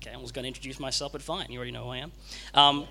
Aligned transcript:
Okay, 0.00 0.12
I 0.12 0.16
was 0.16 0.30
going 0.30 0.44
to 0.44 0.48
introduce 0.48 0.78
myself, 0.78 1.10
but 1.10 1.22
fine, 1.22 1.50
you 1.50 1.56
already 1.56 1.72
know 1.72 1.84
who 1.84 1.90
I 1.90 1.96
am. 1.98 2.12
Um, 2.54 2.86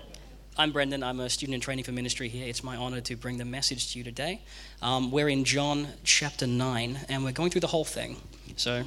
I'm 0.58 0.72
Brendan. 0.72 1.02
I'm 1.02 1.20
a 1.20 1.30
student 1.30 1.54
in 1.54 1.60
training 1.60 1.84
for 1.84 1.92
ministry 1.92 2.28
here. 2.28 2.46
It's 2.46 2.62
my 2.62 2.76
honor 2.76 3.00
to 3.00 3.16
bring 3.16 3.38
the 3.38 3.46
message 3.46 3.92
to 3.92 3.98
you 3.98 4.04
today. 4.04 4.42
Um, 4.82 5.10
we're 5.10 5.30
in 5.30 5.44
John 5.44 5.86
chapter 6.04 6.46
9, 6.46 6.98
and 7.08 7.24
we're 7.24 7.32
going 7.32 7.50
through 7.50 7.62
the 7.62 7.68
whole 7.68 7.84
thing. 7.84 8.16
So 8.56 8.84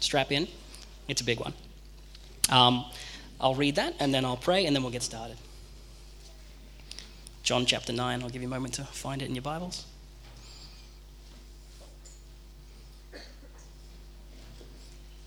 strap 0.00 0.30
in, 0.30 0.46
it's 1.08 1.20
a 1.20 1.24
big 1.24 1.40
one. 1.40 1.52
Um, 2.48 2.84
I'll 3.40 3.56
read 3.56 3.74
that, 3.74 3.94
and 3.98 4.14
then 4.14 4.24
I'll 4.24 4.36
pray, 4.36 4.66
and 4.66 4.76
then 4.76 4.84
we'll 4.84 4.92
get 4.92 5.02
started. 5.02 5.36
John 7.42 7.66
chapter 7.66 7.92
9, 7.92 8.22
I'll 8.22 8.28
give 8.28 8.42
you 8.42 8.48
a 8.48 8.50
moment 8.50 8.74
to 8.74 8.84
find 8.84 9.20
it 9.20 9.28
in 9.28 9.34
your 9.34 9.42
Bibles. 9.42 9.84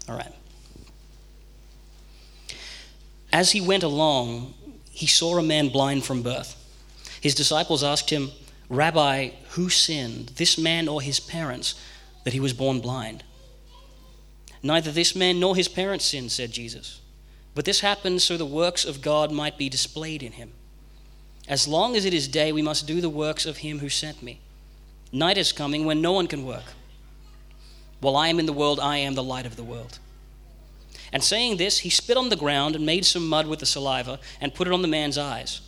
All 0.08 0.16
right. 0.16 0.37
As 3.38 3.52
he 3.52 3.62
went 3.62 3.84
along, 3.84 4.56
he 4.90 5.06
saw 5.06 5.38
a 5.38 5.44
man 5.44 5.70
blind 5.70 6.04
from 6.04 6.24
birth. 6.24 6.56
His 7.22 7.36
disciples 7.36 7.84
asked 7.84 8.10
him, 8.10 8.32
Rabbi, 8.68 9.30
who 9.50 9.70
sinned, 9.70 10.30
this 10.38 10.58
man 10.58 10.88
or 10.88 11.04
his 11.04 11.20
parents, 11.20 11.76
that 12.24 12.34
he 12.34 12.40
was 12.40 12.54
born 12.54 12.80
blind? 12.80 13.24
Neither 14.64 14.92
this 14.92 15.16
man 15.16 15.40
nor 15.40 15.56
his 15.56 15.68
parents 15.68 16.06
sinned, 16.06 16.32
said 16.32 16.52
Jesus. 16.52 17.00
But 17.54 17.66
this 17.66 17.82
happened 17.82 18.24
so 18.24 18.38
the 18.38 18.44
works 18.44 18.86
of 18.86 19.04
God 19.04 19.32
might 19.32 19.56
be 19.56 19.70
displayed 19.70 20.24
in 20.24 20.32
him. 20.32 20.54
As 21.48 21.68
long 21.68 21.96
as 21.96 22.06
it 22.06 22.16
is 22.16 22.28
day, 22.28 22.52
we 22.52 22.64
must 22.64 22.88
do 22.88 23.02
the 23.02 23.08
works 23.08 23.46
of 23.46 23.58
him 23.58 23.78
who 23.78 23.90
sent 23.90 24.24
me. 24.24 24.40
Night 25.12 25.38
is 25.38 25.52
coming 25.52 25.86
when 25.86 26.02
no 26.02 26.12
one 26.12 26.26
can 26.26 26.44
work. 26.44 26.74
While 28.00 28.18
I 28.18 28.30
am 28.30 28.40
in 28.40 28.48
the 28.48 28.52
world, 28.62 28.80
I 28.80 28.98
am 28.98 29.14
the 29.14 29.22
light 29.22 29.46
of 29.46 29.58
the 29.58 29.64
world. 29.64 30.00
And 31.12 31.24
saying 31.24 31.58
this, 31.58 31.80
he 31.80 31.90
spit 31.90 32.18
on 32.18 32.30
the 32.30 32.36
ground 32.36 32.76
and 32.76 32.86
made 32.86 33.06
some 33.06 33.28
mud 33.28 33.48
with 33.48 33.60
the 33.60 33.66
saliva 33.66 34.20
and 34.42 34.54
put 34.54 34.68
it 34.68 34.74
on 34.74 34.82
the 34.82 34.88
man's 34.88 35.18
eyes. 35.18 35.62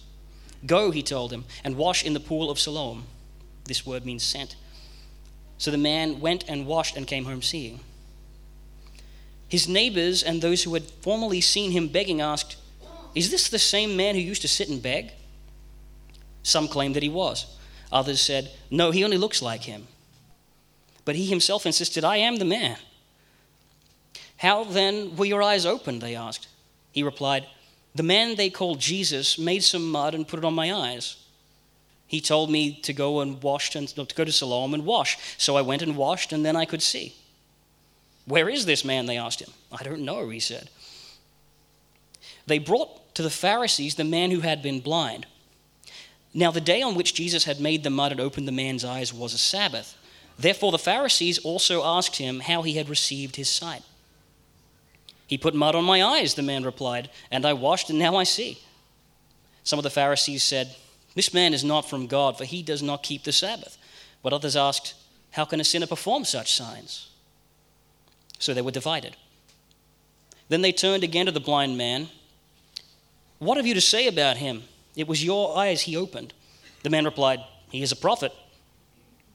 Go, 0.66 0.92
he 0.92 1.02
told 1.02 1.32
him, 1.32 1.46
and 1.64 1.78
wash 1.78 2.04
in 2.04 2.14
the 2.14 2.20
pool 2.20 2.50
of 2.50 2.60
Siloam. 2.60 3.06
This 3.66 3.86
word 3.86 4.06
means 4.06 4.24
sent. 4.24 4.56
So 5.58 5.72
the 5.72 5.78
man 5.78 6.20
went 6.20 6.44
and 6.50 6.66
washed 6.66 6.98
and 6.98 7.08
came 7.08 7.26
home 7.26 7.42
seeing. 7.42 7.80
His 9.48 9.68
neighbors 9.68 10.22
and 10.22 10.42
those 10.42 10.64
who 10.64 10.74
had 10.74 10.84
formerly 10.84 11.42
seen 11.42 11.72
him 11.72 11.88
begging 11.88 12.22
asked, 12.22 12.58
Is 13.16 13.32
this 13.32 13.50
the 13.50 13.60
same 13.60 13.96
man 13.96 14.16
who 14.16 14.22
used 14.22 14.42
to 14.42 14.48
sit 14.48 14.70
and 14.70 14.82
beg? 14.82 15.12
Some 16.44 16.68
claimed 16.68 16.96
that 16.96 17.04
he 17.04 17.10
was. 17.10 17.58
Others 17.92 18.22
said, 18.22 18.52
No, 18.70 18.92
he 18.92 19.04
only 19.04 19.18
looks 19.18 19.42
like 19.42 19.64
him. 19.64 19.88
But 21.06 21.16
he 21.16 21.26
himself 21.26 21.66
insisted, 21.66 22.04
I 22.04 22.18
am 22.18 22.36
the 22.36 22.46
man. 22.46 22.78
How 24.40 24.64
then 24.64 25.18
were 25.18 25.26
your 25.26 25.44
eyes 25.44 25.66
opened? 25.66 26.02
They 26.02 26.16
asked. 26.16 26.48
He 26.94 27.04
replied, 27.04 27.46
The 27.94 28.04
man 28.04 28.36
they 28.36 28.50
called 28.50 28.80
Jesus 28.80 29.38
made 29.38 29.64
some 29.64 29.92
mud 29.92 30.16
and 30.16 30.28
put 30.28 30.40
it 30.40 30.46
on 30.46 30.54
my 30.54 30.74
eyes. 30.74 31.18
He 32.08 32.22
told 32.22 32.50
me 32.50 32.80
to 32.82 32.94
go 32.94 33.20
and 33.20 33.44
wash 33.44 33.76
and 33.76 33.88
to 33.90 34.16
go 34.16 34.24
to 34.24 34.32
Siloam 34.32 34.74
and 34.74 34.86
wash. 34.86 35.18
So 35.38 35.58
I 35.58 35.62
went 35.62 35.82
and 35.82 35.98
washed, 35.98 36.32
and 36.32 36.46
then 36.46 36.56
I 36.56 36.64
could 36.64 36.82
see. 36.82 37.16
Where 38.26 38.48
is 38.48 38.66
this 38.66 38.86
man? 38.86 39.08
They 39.08 39.18
asked 39.18 39.42
him. 39.42 39.52
I 39.74 39.84
don't 39.84 40.06
know, 40.06 40.30
he 40.30 40.40
said. 40.40 40.70
They 42.48 42.60
brought 42.60 43.14
to 43.16 43.22
the 43.22 43.30
Pharisees 43.30 43.96
the 43.96 44.06
man 44.06 44.32
who 44.32 44.40
had 44.40 44.64
been 44.64 44.80
blind. 44.80 45.26
Now, 46.34 46.50
the 46.50 46.62
day 46.62 46.82
on 46.82 46.96
which 46.96 47.14
Jesus 47.14 47.44
had 47.44 47.60
made 47.60 47.84
the 47.84 47.90
mud 47.90 48.14
and 48.14 48.22
opened 48.22 48.48
the 48.48 48.54
man's 48.54 48.86
eyes 48.86 49.14
was 49.14 49.34
a 49.34 49.38
Sabbath. 49.38 49.98
Therefore, 50.38 50.72
the 50.72 50.80
Pharisees 50.80 51.40
also 51.40 51.84
asked 51.84 52.16
him 52.16 52.40
how 52.40 52.62
he 52.62 52.76
had 52.76 52.88
received 52.88 53.36
his 53.36 53.50
sight. 53.50 53.84
He 55.30 55.38
put 55.38 55.54
mud 55.54 55.76
on 55.76 55.86
my 55.86 56.04
eyes, 56.04 56.34
the 56.34 56.42
man 56.42 56.64
replied, 56.64 57.08
and 57.30 57.46
I 57.46 57.54
washed, 57.54 57.92
and 57.92 58.00
now 58.00 58.16
I 58.16 58.24
see. 58.24 58.58
Some 59.64 59.78
of 59.78 59.84
the 59.84 59.92
Pharisees 59.92 60.42
said, 60.42 60.76
This 61.14 61.36
man 61.36 61.54
is 61.54 61.64
not 61.64 61.88
from 61.88 62.08
God, 62.08 62.36
for 62.36 62.46
he 62.46 62.64
does 62.64 62.82
not 62.82 63.04
keep 63.04 63.24
the 63.24 63.32
Sabbath. 63.32 63.78
But 64.24 64.34
others 64.34 64.56
asked, 64.56 64.96
How 65.30 65.46
can 65.46 65.60
a 65.60 65.64
sinner 65.64 65.86
perform 65.86 66.26
such 66.26 66.56
signs? 66.56 67.12
So 68.40 68.56
they 68.56 68.64
were 68.64 68.72
divided. 68.72 69.18
Then 70.48 70.64
they 70.64 70.72
turned 70.72 71.04
again 71.04 71.28
to 71.28 71.32
the 71.32 71.40
blind 71.40 71.78
man. 71.78 72.10
What 73.38 73.58
have 73.58 73.68
you 73.68 73.76
to 73.76 73.82
say 73.82 74.08
about 74.08 74.38
him? 74.38 74.64
It 74.96 75.08
was 75.08 75.24
your 75.24 75.56
eyes 75.56 75.82
he 75.82 75.96
opened. 75.96 76.34
The 76.82 76.90
man 76.90 77.06
replied, 77.06 77.42
He 77.70 77.84
is 77.84 77.92
a 77.92 77.96
prophet. 77.96 78.34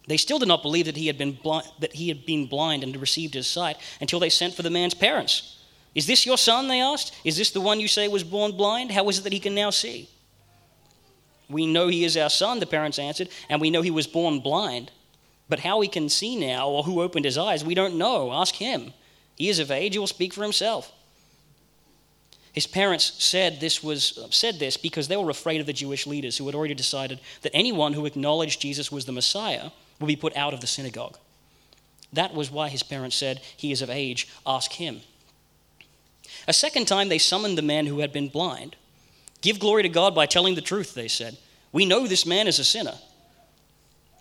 They 0.08 0.16
still 0.16 0.40
did 0.40 0.48
not 0.48 0.62
believe 0.62 0.86
that 0.86 0.96
he 0.96 1.06
had 1.06 1.18
been 1.18 1.34
blind, 1.34 1.68
that 1.78 1.94
he 1.94 2.08
had 2.08 2.26
been 2.26 2.46
blind 2.46 2.82
and 2.82 2.96
received 2.96 3.34
his 3.34 3.46
sight 3.46 3.76
until 4.00 4.18
they 4.18 4.28
sent 4.28 4.54
for 4.54 4.62
the 4.62 4.70
man's 4.70 4.94
parents. 4.94 5.60
Is 5.94 6.06
this 6.06 6.26
your 6.26 6.38
son? 6.38 6.68
They 6.68 6.80
asked. 6.80 7.14
Is 7.24 7.36
this 7.36 7.50
the 7.50 7.60
one 7.60 7.80
you 7.80 7.88
say 7.88 8.08
was 8.08 8.24
born 8.24 8.52
blind? 8.52 8.90
How 8.90 9.08
is 9.08 9.18
it 9.18 9.22
that 9.22 9.32
he 9.32 9.40
can 9.40 9.54
now 9.54 9.70
see? 9.70 10.08
We 11.48 11.66
know 11.66 11.88
he 11.88 12.04
is 12.04 12.16
our 12.16 12.30
son, 12.30 12.58
the 12.58 12.66
parents 12.66 12.98
answered, 12.98 13.28
and 13.48 13.60
we 13.60 13.70
know 13.70 13.82
he 13.82 13.90
was 13.90 14.06
born 14.06 14.40
blind. 14.40 14.90
But 15.48 15.60
how 15.60 15.80
he 15.82 15.88
can 15.88 16.08
see 16.08 16.36
now, 16.36 16.68
or 16.68 16.82
who 16.82 17.02
opened 17.02 17.26
his 17.26 17.38
eyes, 17.38 17.64
we 17.64 17.74
don't 17.74 17.98
know. 17.98 18.32
Ask 18.32 18.54
him. 18.54 18.92
He 19.36 19.48
is 19.48 19.58
of 19.58 19.70
age, 19.70 19.92
he 19.92 19.98
will 19.98 20.06
speak 20.06 20.32
for 20.32 20.42
himself. 20.42 20.90
His 22.52 22.66
parents 22.68 23.12
said 23.18 23.58
this 23.58 23.82
was 23.82 24.18
said 24.30 24.60
this 24.60 24.76
because 24.76 25.08
they 25.08 25.16
were 25.16 25.28
afraid 25.28 25.60
of 25.60 25.66
the 25.66 25.72
Jewish 25.72 26.06
leaders 26.06 26.38
who 26.38 26.46
had 26.46 26.54
already 26.54 26.74
decided 26.74 27.18
that 27.42 27.50
anyone 27.52 27.94
who 27.94 28.06
acknowledged 28.06 28.60
Jesus 28.60 28.92
was 28.92 29.06
the 29.06 29.12
Messiah 29.12 29.70
would 29.98 30.06
be 30.06 30.14
put 30.14 30.36
out 30.36 30.54
of 30.54 30.60
the 30.60 30.68
synagogue. 30.68 31.18
That 32.12 32.32
was 32.32 32.52
why 32.52 32.68
his 32.68 32.84
parents 32.84 33.16
said, 33.16 33.40
He 33.56 33.72
is 33.72 33.82
of 33.82 33.90
age, 33.90 34.28
ask 34.46 34.72
him. 34.72 35.00
A 36.46 36.52
second 36.52 36.86
time, 36.86 37.08
they 37.08 37.18
summoned 37.18 37.56
the 37.56 37.62
man 37.62 37.86
who 37.86 38.00
had 38.00 38.12
been 38.12 38.28
blind. 38.28 38.76
Give 39.40 39.58
glory 39.58 39.82
to 39.82 39.88
God 39.88 40.14
by 40.14 40.26
telling 40.26 40.54
the 40.54 40.60
truth, 40.60 40.94
they 40.94 41.08
said. 41.08 41.36
We 41.72 41.86
know 41.86 42.06
this 42.06 42.26
man 42.26 42.46
is 42.46 42.58
a 42.58 42.64
sinner. 42.64 42.94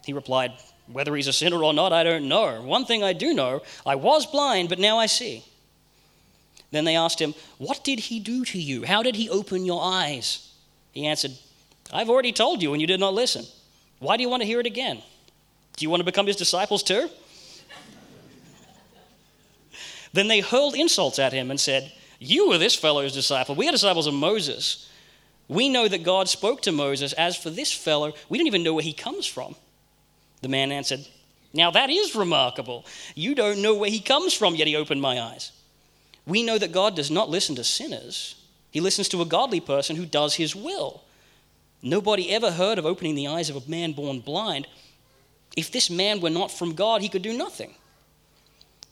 He 0.05 0.13
replied, 0.13 0.51
Whether 0.91 1.15
he's 1.15 1.27
a 1.27 1.33
sinner 1.33 1.63
or 1.63 1.73
not, 1.73 1.93
I 1.93 2.03
don't 2.03 2.27
know. 2.27 2.61
One 2.61 2.85
thing 2.85 3.03
I 3.03 3.13
do 3.13 3.33
know 3.33 3.61
I 3.85 3.95
was 3.95 4.25
blind, 4.25 4.69
but 4.69 4.79
now 4.79 4.97
I 4.97 5.05
see. 5.05 5.43
Then 6.71 6.85
they 6.85 6.95
asked 6.95 7.21
him, 7.21 7.35
What 7.57 7.83
did 7.83 7.99
he 7.99 8.19
do 8.19 8.43
to 8.45 8.59
you? 8.59 8.83
How 8.83 9.03
did 9.03 9.15
he 9.15 9.29
open 9.29 9.65
your 9.65 9.81
eyes? 9.83 10.51
He 10.91 11.05
answered, 11.05 11.31
I've 11.91 12.09
already 12.09 12.31
told 12.31 12.61
you, 12.61 12.73
and 12.73 12.81
you 12.81 12.87
did 12.87 12.99
not 12.99 13.13
listen. 13.13 13.45
Why 13.99 14.17
do 14.17 14.23
you 14.23 14.29
want 14.29 14.41
to 14.41 14.47
hear 14.47 14.59
it 14.59 14.65
again? 14.65 15.01
Do 15.77 15.85
you 15.85 15.89
want 15.89 16.01
to 16.01 16.05
become 16.05 16.27
his 16.27 16.35
disciples 16.35 16.83
too? 16.83 17.09
then 20.13 20.27
they 20.27 20.39
hurled 20.39 20.75
insults 20.75 21.19
at 21.19 21.33
him 21.33 21.51
and 21.51 21.59
said, 21.59 21.91
you 22.23 22.49
were 22.49 22.57
this 22.57 22.75
fellow's 22.75 23.13
disciple. 23.13 23.55
We 23.55 23.67
are 23.67 23.71
disciples 23.71 24.07
of 24.07 24.13
Moses. 24.13 24.89
We 25.47 25.69
know 25.69 25.87
that 25.87 26.03
God 26.03 26.29
spoke 26.29 26.61
to 26.61 26.71
Moses. 26.71 27.13
As 27.13 27.35
for 27.35 27.49
this 27.49 27.71
fellow, 27.71 28.13
we 28.29 28.37
don't 28.37 28.47
even 28.47 28.63
know 28.63 28.73
where 28.73 28.83
he 28.83 28.93
comes 28.93 29.25
from. 29.25 29.55
The 30.41 30.49
man 30.49 30.71
answered, 30.71 31.07
Now 31.53 31.71
that 31.71 31.89
is 31.89 32.15
remarkable. 32.15 32.85
You 33.15 33.35
don't 33.35 33.61
know 33.61 33.75
where 33.75 33.89
he 33.89 33.99
comes 33.99 34.33
from, 34.33 34.55
yet 34.55 34.67
he 34.67 34.75
opened 34.75 35.01
my 35.01 35.21
eyes. 35.21 35.51
We 36.25 36.43
know 36.43 36.57
that 36.57 36.71
God 36.71 36.95
does 36.95 37.11
not 37.11 37.29
listen 37.29 37.55
to 37.55 37.63
sinners, 37.63 38.35
he 38.71 38.79
listens 38.79 39.07
to 39.09 39.21
a 39.21 39.25
godly 39.25 39.59
person 39.59 39.95
who 39.95 40.05
does 40.05 40.35
his 40.35 40.55
will. 40.55 41.03
Nobody 41.83 42.31
ever 42.31 42.49
heard 42.49 42.79
of 42.79 42.85
opening 42.85 43.13
the 43.13 43.27
eyes 43.27 43.49
of 43.49 43.57
a 43.57 43.69
man 43.69 43.91
born 43.91 44.21
blind. 44.21 44.67
If 45.55 45.71
this 45.71 45.89
man 45.89 46.21
were 46.21 46.29
not 46.29 46.49
from 46.49 46.73
God, 46.73 47.01
he 47.01 47.09
could 47.09 47.21
do 47.21 47.37
nothing. 47.37 47.75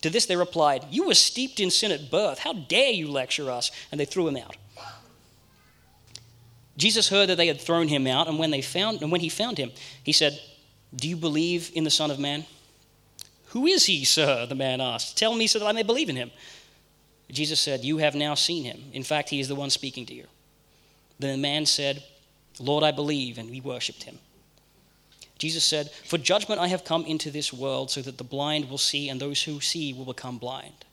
To 0.01 0.09
this 0.09 0.25
they 0.25 0.35
replied, 0.35 0.85
You 0.89 1.07
were 1.07 1.13
steeped 1.13 1.59
in 1.59 1.69
sin 1.69 1.91
at 1.91 2.11
birth. 2.11 2.39
How 2.39 2.53
dare 2.53 2.91
you 2.91 3.09
lecture 3.09 3.51
us? 3.51 3.71
And 3.91 3.99
they 3.99 4.05
threw 4.05 4.27
him 4.27 4.37
out. 4.37 4.57
Jesus 6.77 7.09
heard 7.09 7.29
that 7.29 7.35
they 7.35 7.47
had 7.47 7.61
thrown 7.61 7.87
him 7.87 8.07
out, 8.07 8.27
and 8.27 8.39
when, 8.39 8.49
they 8.49 8.61
found, 8.61 9.01
and 9.01 9.11
when 9.11 9.21
he 9.21 9.29
found 9.29 9.57
him, 9.57 9.71
he 10.03 10.11
said, 10.11 10.39
Do 10.95 11.07
you 11.07 11.15
believe 11.15 11.71
in 11.75 11.83
the 11.83 11.91
Son 11.91 12.09
of 12.09 12.19
Man? 12.19 12.45
Who 13.47 13.67
is 13.67 13.85
he, 13.85 14.05
sir? 14.05 14.45
The 14.45 14.55
man 14.55 14.81
asked. 14.81 15.17
Tell 15.17 15.35
me 15.35 15.45
so 15.45 15.59
that 15.59 15.65
I 15.65 15.73
may 15.73 15.83
believe 15.83 16.09
in 16.09 16.15
him. 16.15 16.31
Jesus 17.29 17.59
said, 17.59 17.83
You 17.83 17.97
have 17.97 18.15
now 18.15 18.33
seen 18.33 18.63
him. 18.63 18.83
In 18.93 19.03
fact, 19.03 19.29
he 19.29 19.39
is 19.39 19.47
the 19.47 19.55
one 19.55 19.69
speaking 19.69 20.05
to 20.07 20.13
you. 20.13 20.25
Then 21.19 21.33
the 21.33 21.41
man 21.41 21.65
said, 21.65 22.03
Lord, 22.59 22.83
I 22.83 22.91
believe, 22.91 23.37
and 23.37 23.49
he 23.49 23.61
worshipped 23.61 24.03
him. 24.03 24.19
Jesus 25.41 25.63
said, 25.63 25.89
For 25.89 26.19
judgment 26.19 26.61
I 26.61 26.67
have 26.67 26.85
come 26.85 27.03
into 27.03 27.31
this 27.31 27.51
world 27.51 27.89
so 27.89 28.03
that 28.03 28.19
the 28.19 28.23
blind 28.23 28.69
will 28.69 28.77
see 28.77 29.09
and 29.09 29.19
those 29.19 29.41
who 29.41 29.59
see 29.59 29.91
will 29.91 30.05
become 30.05 30.37
blind. 30.37 30.85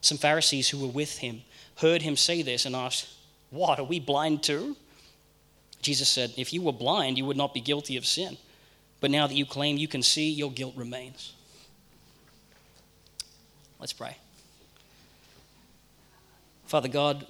Some 0.00 0.16
Pharisees 0.16 0.68
who 0.68 0.78
were 0.78 0.92
with 0.92 1.18
him 1.18 1.42
heard 1.78 2.02
him 2.02 2.16
say 2.16 2.42
this 2.42 2.66
and 2.66 2.76
asked, 2.76 3.08
What, 3.50 3.80
are 3.80 3.84
we 3.84 3.98
blind 3.98 4.44
too? 4.44 4.76
Jesus 5.80 6.08
said, 6.08 6.32
If 6.36 6.52
you 6.52 6.62
were 6.62 6.72
blind, 6.72 7.18
you 7.18 7.24
would 7.24 7.36
not 7.36 7.52
be 7.52 7.60
guilty 7.60 7.96
of 7.96 8.06
sin. 8.06 8.36
But 9.00 9.10
now 9.10 9.26
that 9.26 9.34
you 9.34 9.44
claim 9.44 9.76
you 9.76 9.88
can 9.88 10.04
see, 10.04 10.30
your 10.30 10.52
guilt 10.52 10.74
remains. 10.76 11.32
Let's 13.80 13.92
pray. 13.92 14.16
Father 16.66 16.86
God, 16.86 17.26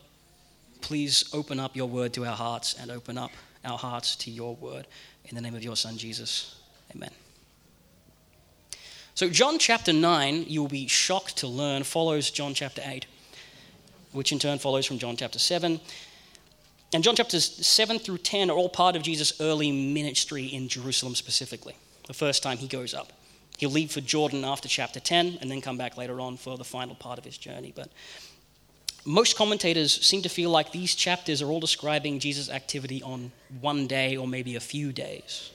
please 0.83 1.25
open 1.33 1.59
up 1.59 1.75
your 1.75 1.89
word 1.89 2.13
to 2.13 2.27
our 2.27 2.37
hearts 2.37 2.77
and 2.79 2.91
open 2.91 3.17
up 3.17 3.31
our 3.65 3.79
hearts 3.79 4.15
to 4.17 4.31
your 4.31 4.55
word. 4.57 4.87
In 5.27 5.35
the 5.35 5.41
name 5.41 5.55
of 5.55 5.63
your 5.63 5.77
Son, 5.77 5.97
Jesus. 5.97 6.57
Amen. 6.95 7.11
So, 9.15 9.29
John 9.29 9.59
chapter 9.59 9.93
9, 9.93 10.47
you'll 10.49 10.69
be 10.69 10.89
shocked 10.89 11.39
to 11.39 11.47
learn, 11.47 11.83
follows 11.83 12.31
John 12.31 12.55
chapter 12.55 12.83
8. 12.85 13.07
which 14.13 14.33
in 14.33 14.39
turn 14.39 14.59
follows 14.59 14.87
from 14.87 14.99
John 14.99 15.17
chapter 15.17 15.39
7. 15.39 15.81
And 16.95 17.03
John 17.03 17.17
chapters 17.17 17.45
7 17.67 17.99
through 17.99 18.19
10 18.19 18.51
are 18.51 18.57
all 18.57 18.69
part 18.69 18.97
of 18.97 19.03
Jesus' 19.03 19.41
early 19.41 19.73
ministry 19.73 20.45
in 20.45 20.69
Jerusalem 20.69 21.15
specifically, 21.15 21.75
the 22.07 22.15
first 22.15 22.43
time 22.43 22.59
he 22.59 22.69
goes 22.69 22.93
up. 22.93 23.13
He'll 23.57 23.71
leave 23.71 23.91
for 23.91 24.01
Jordan 24.01 24.45
after 24.45 24.69
chapter 24.69 25.01
10 25.01 25.39
and 25.41 25.51
then 25.51 25.61
come 25.61 25.79
back 25.79 25.97
later 25.97 26.21
on 26.21 26.37
for 26.37 26.59
the 26.59 26.65
final 26.65 26.95
part 26.95 27.19
of 27.19 27.25
his 27.25 27.39
journey. 27.39 27.73
But 27.75 27.89
most 29.05 29.37
commentators 29.37 30.05
seem 30.05 30.23
to 30.23 30.29
feel 30.29 30.51
like 30.51 30.71
these 30.71 30.95
chapters 30.95 31.43
are 31.43 31.51
all 31.51 31.61
describing 31.61 32.21
Jesus' 32.21 32.49
activity 32.49 33.03
on 33.03 33.33
one 33.61 33.87
day 33.87 34.17
or 34.17 34.29
maybe 34.29 34.55
a 34.55 34.61
few 34.61 34.93
days. 34.93 35.51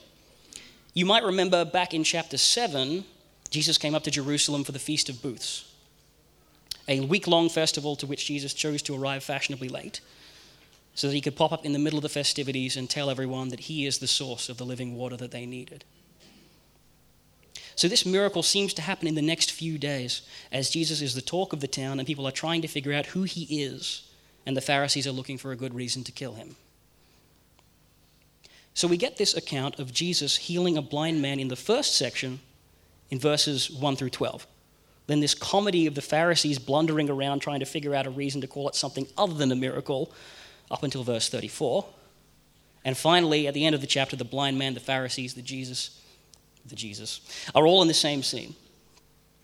You 0.92 1.06
might 1.06 1.24
remember 1.24 1.64
back 1.64 1.94
in 1.94 2.04
chapter 2.04 2.36
7, 2.36 3.04
Jesus 3.50 3.78
came 3.78 3.94
up 3.94 4.04
to 4.04 4.10
Jerusalem 4.10 4.64
for 4.64 4.72
the 4.72 4.78
Feast 4.78 5.08
of 5.08 5.22
Booths, 5.22 5.64
a 6.86 7.00
week 7.00 7.26
long 7.26 7.48
festival 7.48 7.96
to 7.96 8.06
which 8.06 8.26
Jesus 8.26 8.52
chose 8.52 8.82
to 8.82 8.94
arrive 8.94 9.22
fashionably 9.22 9.68
late 9.68 10.00
so 10.94 11.06
that 11.06 11.14
he 11.14 11.20
could 11.20 11.36
pop 11.36 11.52
up 11.52 11.64
in 11.64 11.72
the 11.72 11.78
middle 11.78 11.98
of 11.98 12.02
the 12.02 12.08
festivities 12.08 12.76
and 12.76 12.90
tell 12.90 13.08
everyone 13.08 13.50
that 13.50 13.60
he 13.60 13.86
is 13.86 13.98
the 13.98 14.06
source 14.08 14.48
of 14.48 14.56
the 14.56 14.66
living 14.66 14.96
water 14.96 15.16
that 15.16 15.30
they 15.30 15.46
needed. 15.46 15.84
So, 17.78 17.86
this 17.86 18.04
miracle 18.04 18.42
seems 18.42 18.74
to 18.74 18.82
happen 18.82 19.06
in 19.06 19.14
the 19.14 19.22
next 19.22 19.52
few 19.52 19.78
days 19.78 20.22
as 20.50 20.68
Jesus 20.68 21.00
is 21.00 21.14
the 21.14 21.20
talk 21.20 21.52
of 21.52 21.60
the 21.60 21.68
town 21.68 22.00
and 22.00 22.06
people 22.08 22.26
are 22.26 22.32
trying 22.32 22.60
to 22.62 22.66
figure 22.66 22.92
out 22.92 23.06
who 23.06 23.22
he 23.22 23.62
is, 23.62 24.10
and 24.44 24.56
the 24.56 24.60
Pharisees 24.60 25.06
are 25.06 25.12
looking 25.12 25.38
for 25.38 25.52
a 25.52 25.56
good 25.56 25.72
reason 25.72 26.02
to 26.02 26.10
kill 26.10 26.34
him. 26.34 26.56
So, 28.74 28.88
we 28.88 28.96
get 28.96 29.16
this 29.16 29.36
account 29.36 29.78
of 29.78 29.92
Jesus 29.94 30.36
healing 30.38 30.76
a 30.76 30.82
blind 30.82 31.22
man 31.22 31.38
in 31.38 31.46
the 31.46 31.54
first 31.54 31.96
section 31.96 32.40
in 33.10 33.20
verses 33.20 33.70
1 33.70 33.94
through 33.94 34.10
12. 34.10 34.44
Then, 35.06 35.20
this 35.20 35.36
comedy 35.36 35.86
of 35.86 35.94
the 35.94 36.02
Pharisees 36.02 36.58
blundering 36.58 37.08
around 37.08 37.38
trying 37.42 37.60
to 37.60 37.64
figure 37.64 37.94
out 37.94 38.08
a 38.08 38.10
reason 38.10 38.40
to 38.40 38.48
call 38.48 38.68
it 38.68 38.74
something 38.74 39.06
other 39.16 39.34
than 39.34 39.52
a 39.52 39.56
miracle 39.56 40.12
up 40.68 40.82
until 40.82 41.04
verse 41.04 41.28
34. 41.28 41.86
And 42.84 42.96
finally, 42.96 43.46
at 43.46 43.54
the 43.54 43.64
end 43.64 43.76
of 43.76 43.80
the 43.80 43.86
chapter, 43.86 44.16
the 44.16 44.24
blind 44.24 44.58
man, 44.58 44.74
the 44.74 44.80
Pharisees, 44.80 45.34
the 45.34 45.42
Jesus, 45.42 45.90
the 46.66 46.76
Jesus, 46.76 47.20
are 47.54 47.66
all 47.66 47.82
in 47.82 47.88
the 47.88 47.94
same 47.94 48.22
scene. 48.22 48.54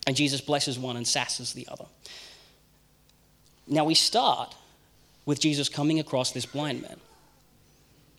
And 0.07 0.15
Jesus 0.15 0.41
blesses 0.41 0.77
one 0.77 0.97
and 0.97 1.05
sasses 1.05 1.53
the 1.53 1.67
other. 1.71 1.85
Now 3.67 3.85
we 3.85 3.95
start 3.95 4.55
with 5.25 5.39
Jesus 5.39 5.69
coming 5.69 5.99
across 5.99 6.31
this 6.31 6.45
blind 6.45 6.81
man. 6.81 6.97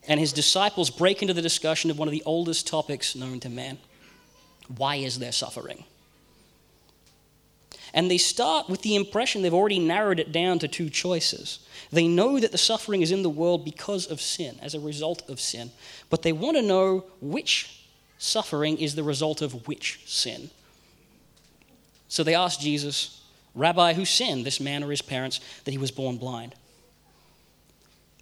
And 0.07 0.19
his 0.19 0.33
disciples 0.33 0.89
break 0.89 1.21
into 1.21 1.33
the 1.33 1.41
discussion 1.41 1.89
of 1.89 1.97
one 1.99 2.07
of 2.07 2.13
the 2.13 2.23
oldest 2.25 2.67
topics 2.67 3.15
known 3.15 3.39
to 3.41 3.49
man 3.49 3.77
why 4.75 4.95
is 4.97 5.19
there 5.19 5.31
suffering? 5.31 5.83
And 7.93 8.11
they 8.11 8.17
start 8.17 8.67
with 8.67 8.81
the 8.81 8.95
impression 8.95 9.41
they've 9.41 9.53
already 9.53 9.79
narrowed 9.79 10.19
it 10.19 10.31
down 10.31 10.59
to 10.59 10.67
two 10.67 10.89
choices. 10.89 11.59
They 11.91 12.07
know 12.07 12.39
that 12.39 12.51
the 12.51 12.57
suffering 12.57 13.01
is 13.01 13.11
in 13.11 13.23
the 13.23 13.29
world 13.29 13.63
because 13.63 14.07
of 14.07 14.19
sin, 14.19 14.59
as 14.61 14.75
a 14.75 14.79
result 14.79 15.27
of 15.29 15.39
sin, 15.39 15.71
but 16.09 16.21
they 16.21 16.33
want 16.33 16.57
to 16.57 16.63
know 16.63 17.05
which 17.21 17.76
suffering 18.17 18.77
is 18.77 18.95
the 18.95 19.03
result 19.03 19.41
of 19.41 19.67
which 19.67 20.01
sin. 20.05 20.49
So 22.07 22.23
they 22.23 22.35
ask 22.35 22.59
Jesus, 22.59 23.21
Rabbi, 23.53 23.93
who 23.93 24.05
sinned, 24.05 24.45
this 24.45 24.59
man 24.59 24.83
or 24.83 24.91
his 24.91 25.01
parents, 25.01 25.39
that 25.65 25.71
he 25.71 25.77
was 25.77 25.91
born 25.91 26.17
blind? 26.17 26.55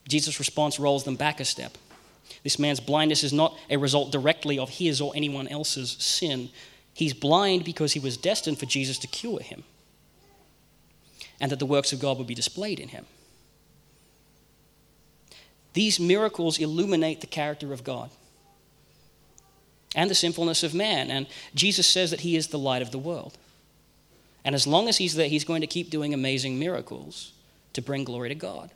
Jesus' 0.07 0.39
response 0.39 0.80
rolls 0.80 1.03
them 1.03 1.15
back 1.15 1.39
a 1.39 1.45
step. 1.45 1.77
This 2.44 2.59
man's 2.59 2.80
blindness 2.80 3.24
is 3.24 3.33
not 3.33 3.57
a 3.69 3.77
result 3.77 4.12
directly 4.12 4.57
of 4.59 4.69
his 4.69 5.01
or 5.01 5.13
anyone 5.15 5.47
else's 5.47 5.92
sin, 5.92 6.50
He's 6.95 7.13
blind 7.13 7.65
because 7.65 7.92
he 7.92 8.00
was 8.00 8.15
destined 8.15 8.57
for 8.57 8.65
Jesus 8.65 8.97
to 9.00 9.07
cure 9.07 9.42
him 9.42 9.65
and 11.42 11.51
that 11.51 11.59
the 11.59 11.65
works 11.65 11.92
of 11.92 12.00
God 12.00 12.18
would 12.18 12.25
be 12.25 12.33
displayed 12.33 12.80
in 12.80 12.88
him. 12.88 13.06
These 15.74 16.00
miracles 16.00 16.57
illuminate 16.57 17.19
the 17.19 17.27
character 17.27 17.74
of 17.74 17.83
God 17.83 18.12
and 19.95 20.09
the 20.09 20.15
sinfulness 20.15 20.62
of 20.62 20.75
man. 20.75 21.09
And 21.09 21.25
Jesus 21.56 21.88
says 21.88 22.12
that 22.12 22.21
he 22.21 22.36
is 22.36 22.47
the 22.47 22.59
light 22.59 22.83
of 22.83 22.92
the 22.92 23.00
world. 23.00 23.38
And 24.44 24.53
as 24.53 24.68
long 24.68 24.88
as 24.88 24.97
he's 24.97 25.15
there, 25.15 25.30
he's 25.30 25.44
going 25.44 25.62
to 25.62 25.68
keep 25.68 25.89
doing 25.89 26.13
amazing 26.13 26.59
miracles 26.59 27.31
to 27.74 27.81
bring 27.81 28.03
glory 28.03 28.30
to 28.30 28.36
God. 28.36 28.69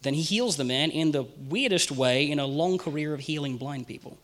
Then 0.00 0.14
he 0.14 0.22
heals 0.22 0.56
the 0.56 0.64
man 0.64 0.90
in 0.90 1.12
the 1.12 1.24
weirdest 1.48 1.92
way 1.92 2.30
in 2.30 2.38
a 2.38 2.46
long 2.46 2.78
career 2.78 3.12
of 3.12 3.20
healing 3.20 3.58
blind 3.58 3.86
people. 3.86 4.16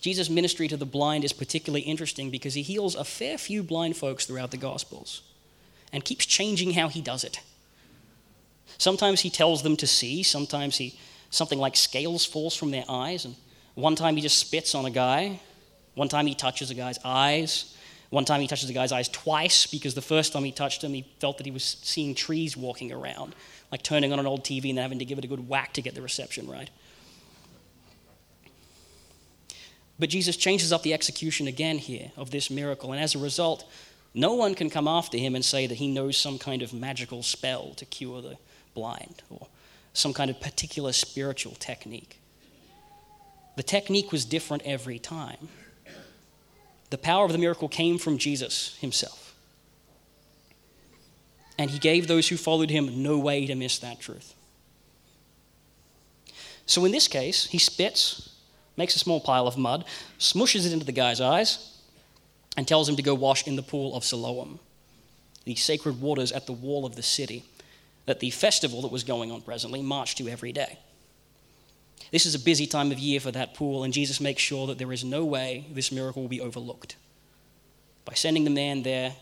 Jesus' 0.00 0.30
ministry 0.30 0.68
to 0.68 0.76
the 0.76 0.86
blind 0.86 1.24
is 1.24 1.32
particularly 1.32 1.82
interesting 1.82 2.30
because 2.30 2.54
he 2.54 2.62
heals 2.62 2.94
a 2.94 3.04
fair 3.04 3.38
few 3.38 3.62
blind 3.62 3.96
folks 3.96 4.26
throughout 4.26 4.50
the 4.50 4.56
Gospels 4.56 5.22
and 5.92 6.04
keeps 6.04 6.26
changing 6.26 6.72
how 6.72 6.88
he 6.88 7.00
does 7.00 7.24
it. 7.24 7.40
Sometimes 8.78 9.20
he 9.20 9.30
tells 9.30 9.62
them 9.62 9.76
to 9.76 9.86
see, 9.86 10.22
sometimes 10.22 10.78
he 10.78 10.98
something 11.30 11.58
like 11.58 11.76
scales 11.76 12.24
falls 12.24 12.54
from 12.54 12.70
their 12.70 12.84
eyes, 12.88 13.24
and 13.24 13.34
one 13.74 13.96
time 13.96 14.16
he 14.16 14.22
just 14.22 14.38
spits 14.38 14.74
on 14.74 14.84
a 14.84 14.90
guy, 14.90 15.40
one 15.94 16.08
time 16.08 16.26
he 16.26 16.34
touches 16.34 16.70
a 16.70 16.74
guy's 16.74 16.98
eyes, 17.04 17.76
one 18.10 18.24
time 18.24 18.40
he 18.40 18.46
touches 18.46 18.68
a 18.68 18.72
guy's 18.72 18.92
eyes 18.92 19.08
twice 19.08 19.66
because 19.66 19.94
the 19.94 20.02
first 20.02 20.32
time 20.32 20.44
he 20.44 20.52
touched 20.52 20.84
him, 20.84 20.92
he 20.92 21.06
felt 21.18 21.38
that 21.38 21.46
he 21.46 21.52
was 21.52 21.78
seeing 21.82 22.14
trees 22.14 22.56
walking 22.56 22.92
around, 22.92 23.34
like 23.70 23.82
turning 23.82 24.12
on 24.12 24.18
an 24.18 24.26
old 24.26 24.44
TV 24.44 24.68
and 24.68 24.78
having 24.78 24.98
to 24.98 25.04
give 25.04 25.16
it 25.18 25.24
a 25.24 25.28
good 25.28 25.48
whack 25.48 25.72
to 25.72 25.82
get 25.82 25.94
the 25.94 26.02
reception 26.02 26.46
right. 26.46 26.68
But 29.98 30.10
Jesus 30.10 30.36
changes 30.36 30.72
up 30.72 30.82
the 30.82 30.92
execution 30.92 31.46
again 31.46 31.78
here 31.78 32.10
of 32.16 32.30
this 32.30 32.50
miracle. 32.50 32.92
And 32.92 33.00
as 33.00 33.14
a 33.14 33.18
result, 33.18 33.70
no 34.14 34.34
one 34.34 34.54
can 34.54 34.68
come 34.68 34.88
after 34.88 35.16
him 35.16 35.34
and 35.34 35.44
say 35.44 35.66
that 35.66 35.76
he 35.76 35.88
knows 35.88 36.16
some 36.16 36.38
kind 36.38 36.60
of 36.60 36.74
magical 36.74 37.22
spell 37.22 37.72
to 37.76 37.84
cure 37.84 38.20
the 38.20 38.36
blind 38.74 39.22
or 39.30 39.46
some 39.94 40.12
kind 40.12 40.30
of 40.30 40.40
particular 40.40 40.92
spiritual 40.92 41.52
technique. 41.52 42.18
The 43.56 43.62
technique 43.62 44.12
was 44.12 44.24
different 44.24 44.62
every 44.64 44.98
time. 44.98 45.48
The 46.90 46.98
power 46.98 47.24
of 47.24 47.32
the 47.32 47.38
miracle 47.38 47.68
came 47.68 47.98
from 47.98 48.18
Jesus 48.18 48.76
himself. 48.80 49.34
And 51.58 51.70
he 51.70 51.78
gave 51.78 52.06
those 52.06 52.28
who 52.28 52.36
followed 52.36 52.70
him 52.70 53.02
no 53.02 53.18
way 53.18 53.46
to 53.46 53.54
miss 53.54 53.78
that 53.78 54.00
truth. 54.00 54.34
So 56.66 56.84
in 56.84 56.92
this 56.92 57.08
case, 57.08 57.46
he 57.46 57.58
spits 57.58 58.30
makes 58.76 58.96
a 58.96 58.98
small 58.98 59.20
pile 59.20 59.46
of 59.46 59.58
mud, 59.58 59.84
smushes 60.18 60.66
it 60.66 60.72
into 60.72 60.86
the 60.86 60.92
guy's 60.92 61.20
eyes, 61.20 61.78
and 62.56 62.66
tells 62.66 62.88
him 62.88 62.96
to 62.96 63.02
go 63.02 63.14
wash 63.14 63.46
in 63.46 63.56
the 63.56 63.62
pool 63.62 63.94
of 63.94 64.04
Siloam, 64.04 64.58
the 65.44 65.54
sacred 65.54 66.00
waters 66.00 66.32
at 66.32 66.46
the 66.46 66.52
wall 66.52 66.84
of 66.84 66.96
the 66.96 67.02
city 67.02 67.44
that 68.06 68.20
the 68.20 68.30
festival 68.30 68.82
that 68.82 68.92
was 68.92 69.04
going 69.04 69.30
on 69.30 69.40
presently 69.40 69.82
marched 69.82 70.18
to 70.18 70.28
every 70.28 70.52
day. 70.52 70.78
This 72.10 72.26
is 72.26 72.34
a 72.34 72.38
busy 72.38 72.66
time 72.66 72.92
of 72.92 72.98
year 72.98 73.20
for 73.20 73.30
that 73.30 73.54
pool, 73.54 73.84
and 73.84 73.92
Jesus 73.92 74.20
makes 74.20 74.42
sure 74.42 74.66
that 74.66 74.78
there 74.78 74.92
is 74.92 75.04
no 75.04 75.24
way 75.24 75.66
this 75.70 75.92
miracle 75.92 76.22
will 76.22 76.28
be 76.28 76.40
overlooked. 76.40 76.96
By 78.04 78.14
sending 78.14 78.44
the 78.44 78.50
man 78.50 78.82
there, 78.82 79.14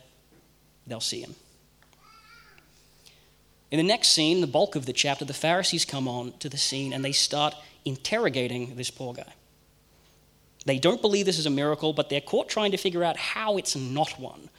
they'll 0.86 1.00
see 1.00 1.20
him. 1.20 1.34
In 3.70 3.76
the 3.76 3.84
next 3.84 4.08
scene, 4.08 4.40
the 4.40 4.46
bulk 4.46 4.74
of 4.74 4.86
the 4.86 4.92
chapter, 4.92 5.24
the 5.24 5.32
Pharisees 5.32 5.84
come 5.84 6.08
on 6.08 6.32
to 6.38 6.48
the 6.48 6.56
scene 6.56 6.92
and 6.92 7.04
they 7.04 7.12
start 7.12 7.54
interrogating 7.84 8.74
this 8.74 8.90
poor 8.90 9.14
guy. 9.14 9.32
They 10.66 10.78
don't 10.78 11.00
believe 11.00 11.24
this 11.24 11.38
is 11.38 11.46
a 11.46 11.50
miracle, 11.50 11.92
but 11.92 12.08
they're 12.08 12.20
caught 12.20 12.48
trying 12.48 12.72
to 12.72 12.76
figure 12.76 13.04
out 13.04 13.16
how 13.16 13.56
it's 13.56 13.76
not 13.76 14.18
one. 14.18 14.50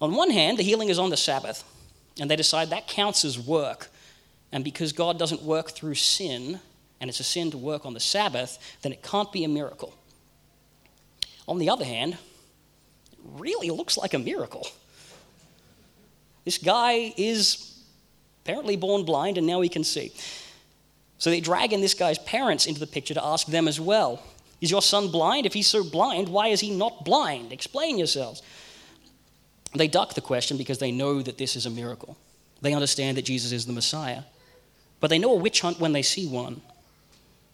On 0.00 0.14
one 0.14 0.30
hand, 0.30 0.58
the 0.58 0.62
healing 0.62 0.88
is 0.88 0.98
on 0.98 1.10
the 1.10 1.16
Sabbath, 1.16 1.64
and 2.18 2.30
they 2.30 2.36
decide 2.36 2.70
that 2.70 2.86
counts 2.86 3.24
as 3.24 3.38
work. 3.38 3.90
And 4.52 4.64
because 4.64 4.92
God 4.92 5.18
doesn't 5.18 5.42
work 5.42 5.70
through 5.70 5.94
sin, 5.94 6.60
and 7.02 7.10
it's 7.10 7.18
a 7.18 7.24
sin 7.24 7.50
to 7.50 7.58
work 7.58 7.84
on 7.84 7.94
the 7.94 8.00
Sabbath, 8.00 8.76
then 8.82 8.92
it 8.92 9.02
can't 9.02 9.32
be 9.32 9.42
a 9.42 9.48
miracle. 9.48 9.92
On 11.48 11.58
the 11.58 11.68
other 11.68 11.84
hand, 11.84 12.14
it 12.14 13.18
really 13.24 13.70
looks 13.70 13.98
like 13.98 14.14
a 14.14 14.20
miracle. 14.20 14.68
This 16.44 16.58
guy 16.58 17.12
is 17.16 17.82
apparently 18.44 18.76
born 18.76 19.04
blind, 19.04 19.36
and 19.36 19.46
now 19.46 19.60
he 19.60 19.68
can 19.68 19.82
see. 19.82 20.12
So 21.18 21.28
they 21.28 21.40
drag 21.40 21.72
in 21.72 21.80
this 21.80 21.94
guy's 21.94 22.18
parents 22.20 22.66
into 22.66 22.78
the 22.78 22.86
picture 22.86 23.14
to 23.14 23.24
ask 23.24 23.48
them 23.48 23.66
as 23.66 23.80
well 23.80 24.22
is 24.60 24.70
your 24.70 24.80
son 24.80 25.08
blind? 25.08 25.44
If 25.44 25.54
he's 25.54 25.66
so 25.66 25.82
blind, 25.82 26.28
why 26.28 26.48
is 26.48 26.60
he 26.60 26.70
not 26.70 27.04
blind? 27.04 27.52
Explain 27.52 27.98
yourselves. 27.98 28.42
They 29.74 29.88
duck 29.88 30.14
the 30.14 30.20
question 30.20 30.56
because 30.56 30.78
they 30.78 30.92
know 30.92 31.20
that 31.20 31.36
this 31.36 31.56
is 31.56 31.66
a 31.66 31.70
miracle. 31.70 32.16
They 32.60 32.72
understand 32.72 33.16
that 33.16 33.24
Jesus 33.24 33.50
is 33.50 33.66
the 33.66 33.72
Messiah. 33.72 34.22
But 35.00 35.10
they 35.10 35.18
know 35.18 35.32
a 35.32 35.36
witch 35.36 35.62
hunt 35.62 35.80
when 35.80 35.92
they 35.92 36.02
see 36.02 36.28
one, 36.28 36.60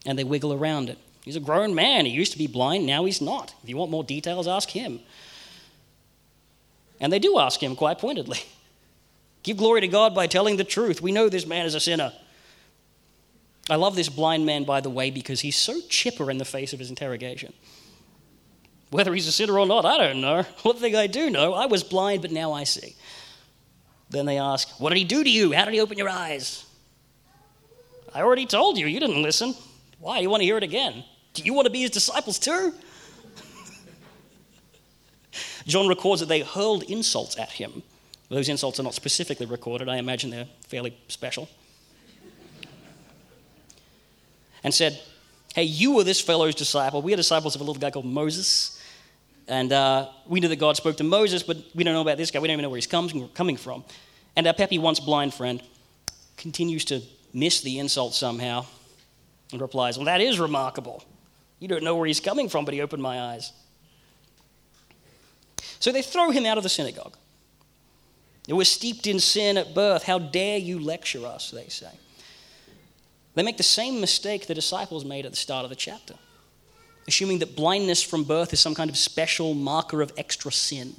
and 0.09 0.19
they 0.19 0.25
wiggle 0.25 0.55
around 0.55 0.88
it. 0.88 0.97
He's 1.23 1.37
a 1.37 1.41
grown 1.41 1.75
man. 1.75 2.07
He 2.07 2.12
used 2.12 2.33
to 2.33 2.38
be 2.38 2.47
blind, 2.47 2.87
now 2.87 3.05
he's 3.05 3.21
not. 3.21 3.55
If 3.62 3.69
you 3.69 3.77
want 3.77 3.91
more 3.91 4.03
details, 4.03 4.49
ask 4.49 4.71
him. 4.71 5.00
And 6.99 7.12
they 7.12 7.19
do 7.19 7.38
ask 7.38 7.62
him 7.62 7.77
quite 7.77 7.99
pointedly. 7.99 8.38
Give 9.43 9.59
glory 9.59 9.83
to 9.83 9.88
God 9.88 10.15
by 10.15 10.27
telling 10.27 10.57
the 10.57 10.65
truth. 10.65 11.03
We 11.03 11.12
know 11.12 11.29
this 11.29 11.47
man 11.47 11.67
is 11.67 11.75
a 11.75 11.81
sinner. 11.81 12.12
I 13.69 13.77
love 13.77 13.97
this 13.97 14.09
blind 14.09 14.47
man, 14.47 14.65
by 14.65 14.81
the 14.81 14.88
way, 14.88 15.11
because 15.11 15.41
he's 15.41 15.57
so 15.57 15.79
chipper 15.91 16.31
in 16.31 16.38
the 16.38 16.45
face 16.47 16.73
of 16.73 16.79
his 16.79 16.88
interrogation. 16.88 17.53
Whether 18.91 19.12
he's 19.12 19.29
a 19.29 19.33
sinner 19.33 19.59
or 19.59 19.67
not, 19.67 19.85
I 19.85 19.99
don't 19.99 20.23
know. 20.23 20.43
One 20.62 20.77
thing 20.77 20.97
I 20.97 21.07
do 21.07 21.29
know, 21.29 21.53
I 21.53 21.67
was 21.67 21.85
blind, 21.85 22.23
but 22.23 22.33
now 22.33 22.53
I 22.53 22.65
see. 22.65 22.97
Then 24.09 24.25
they 24.25 24.38
ask, 24.38 24.81
What 24.81 24.88
did 24.88 24.99
he 24.99 25.05
do 25.05 25.23
to 25.23 25.31
you? 25.31 25.53
How 25.53 25.67
did 25.67 25.75
he 25.75 25.81
open 25.81 25.99
your 25.99 26.09
eyes? 26.09 26.65
I 28.15 28.23
already 28.23 28.47
told 28.47 28.79
you. 28.79 28.87
You 28.87 29.00
didn't 29.00 29.23
listen. 29.23 29.55
Why? 30.00 30.21
You 30.21 30.31
want 30.31 30.40
to 30.40 30.45
hear 30.45 30.57
it 30.57 30.62
again? 30.62 31.05
Do 31.35 31.43
you 31.43 31.55
want 31.55 31.67
to 31.67 31.71
be 31.71 31.81
his 31.81 31.90
disciples 31.90 32.38
too? 32.38 32.73
John 35.67 35.88
records 35.88 36.21
that 36.21 36.26
they 36.26 36.40
hurled 36.40 36.85
insults 36.85 37.38
at 37.38 37.50
him. 37.50 37.83
Those 38.28 38.49
insults 38.49 38.78
are 38.78 38.83
not 38.83 38.95
specifically 38.95 39.47
recorded. 39.47 39.88
I 39.88 39.97
imagine 39.97 40.31
they're 40.31 40.49
fairly 40.67 40.97
special. 41.09 41.49
And 44.62 44.75
said, 44.75 45.00
Hey, 45.55 45.62
you 45.64 45.93
were 45.93 46.05
this 46.05 46.21
fellow's 46.21 46.55
disciple. 46.55 47.02
We 47.02 47.14
are 47.14 47.17
disciples 47.17 47.55
of 47.55 47.61
a 47.61 47.64
little 47.64 47.81
guy 47.81 47.90
called 47.90 48.05
Moses. 48.05 48.81
And 49.49 49.73
uh, 49.73 50.11
we 50.26 50.40
know 50.40 50.49
that 50.49 50.57
God 50.57 50.76
spoke 50.76 50.99
to 50.99 51.05
Moses, 51.05 51.43
but 51.43 51.57
we 51.75 51.85
don't 51.85 51.95
know 51.95 52.02
about 52.02 52.19
this 52.19 52.31
guy. 52.31 52.38
We 52.38 52.49
don't 52.49 52.55
even 52.55 52.64
know 52.64 52.69
where 52.69 52.76
he's 52.76 52.87
coming 52.87 53.57
from. 53.57 53.85
And 54.37 54.47
our 54.47 54.52
peppy, 54.52 54.78
once 54.78 55.00
blind 55.00 55.33
friend 55.33 55.62
continues 56.37 56.85
to 56.87 57.00
miss 57.33 57.62
the 57.62 57.78
insult 57.78 58.14
somehow 58.14 58.67
and 59.52 59.61
replies, 59.61 59.97
Well, 59.97 60.07
that 60.07 60.21
is 60.21 60.38
remarkable. 60.38 61.05
You 61.59 61.69
don't 61.69 61.83
know 61.83 61.97
where 61.97 62.07
he's 62.07 62.21
coming 62.21 62.49
from, 62.49 62.64
but 62.64 62.75
he 62.75 62.81
opened 62.81 63.02
my 63.02 63.21
eyes. 63.21 63.52
So 65.81 65.93
they 65.93 66.02
throw 66.02 66.31
him 66.31 66.47
out 66.47 66.57
of 66.57 66.62
the 66.62 66.69
synagogue. 66.69 67.17
It 68.47 68.55
was 68.55 68.69
steeped 68.69 69.07
in 69.07 69.21
sin 69.21 69.57
at 69.57 69.75
birth. 69.75 70.05
How 70.05 70.19
dare 70.19 70.59
you 70.59 70.78
lecture 70.78 71.26
us, 71.26 71.50
they 71.50 71.69
say. 71.69 71.90
They 73.35 73.43
make 73.43 73.57
the 73.57 73.62
same 73.62 74.00
mistake 74.00 74.47
the 74.47 74.55
disciples 74.55 75.05
made 75.05 75.25
at 75.26 75.33
the 75.33 75.37
start 75.37 75.64
of 75.64 75.71
the 75.71 75.76
chapter, 75.76 76.14
assuming 77.07 77.38
that 77.40 77.55
blindness 77.55 78.02
from 78.02 78.25
birth 78.25 78.52
is 78.52 78.61
some 78.61 78.75
kind 78.75 78.90
of 78.90 78.97
special 78.97 79.55
marker 79.55 80.02
of 80.02 80.12
extra 80.17 80.50
sin. 80.50 80.95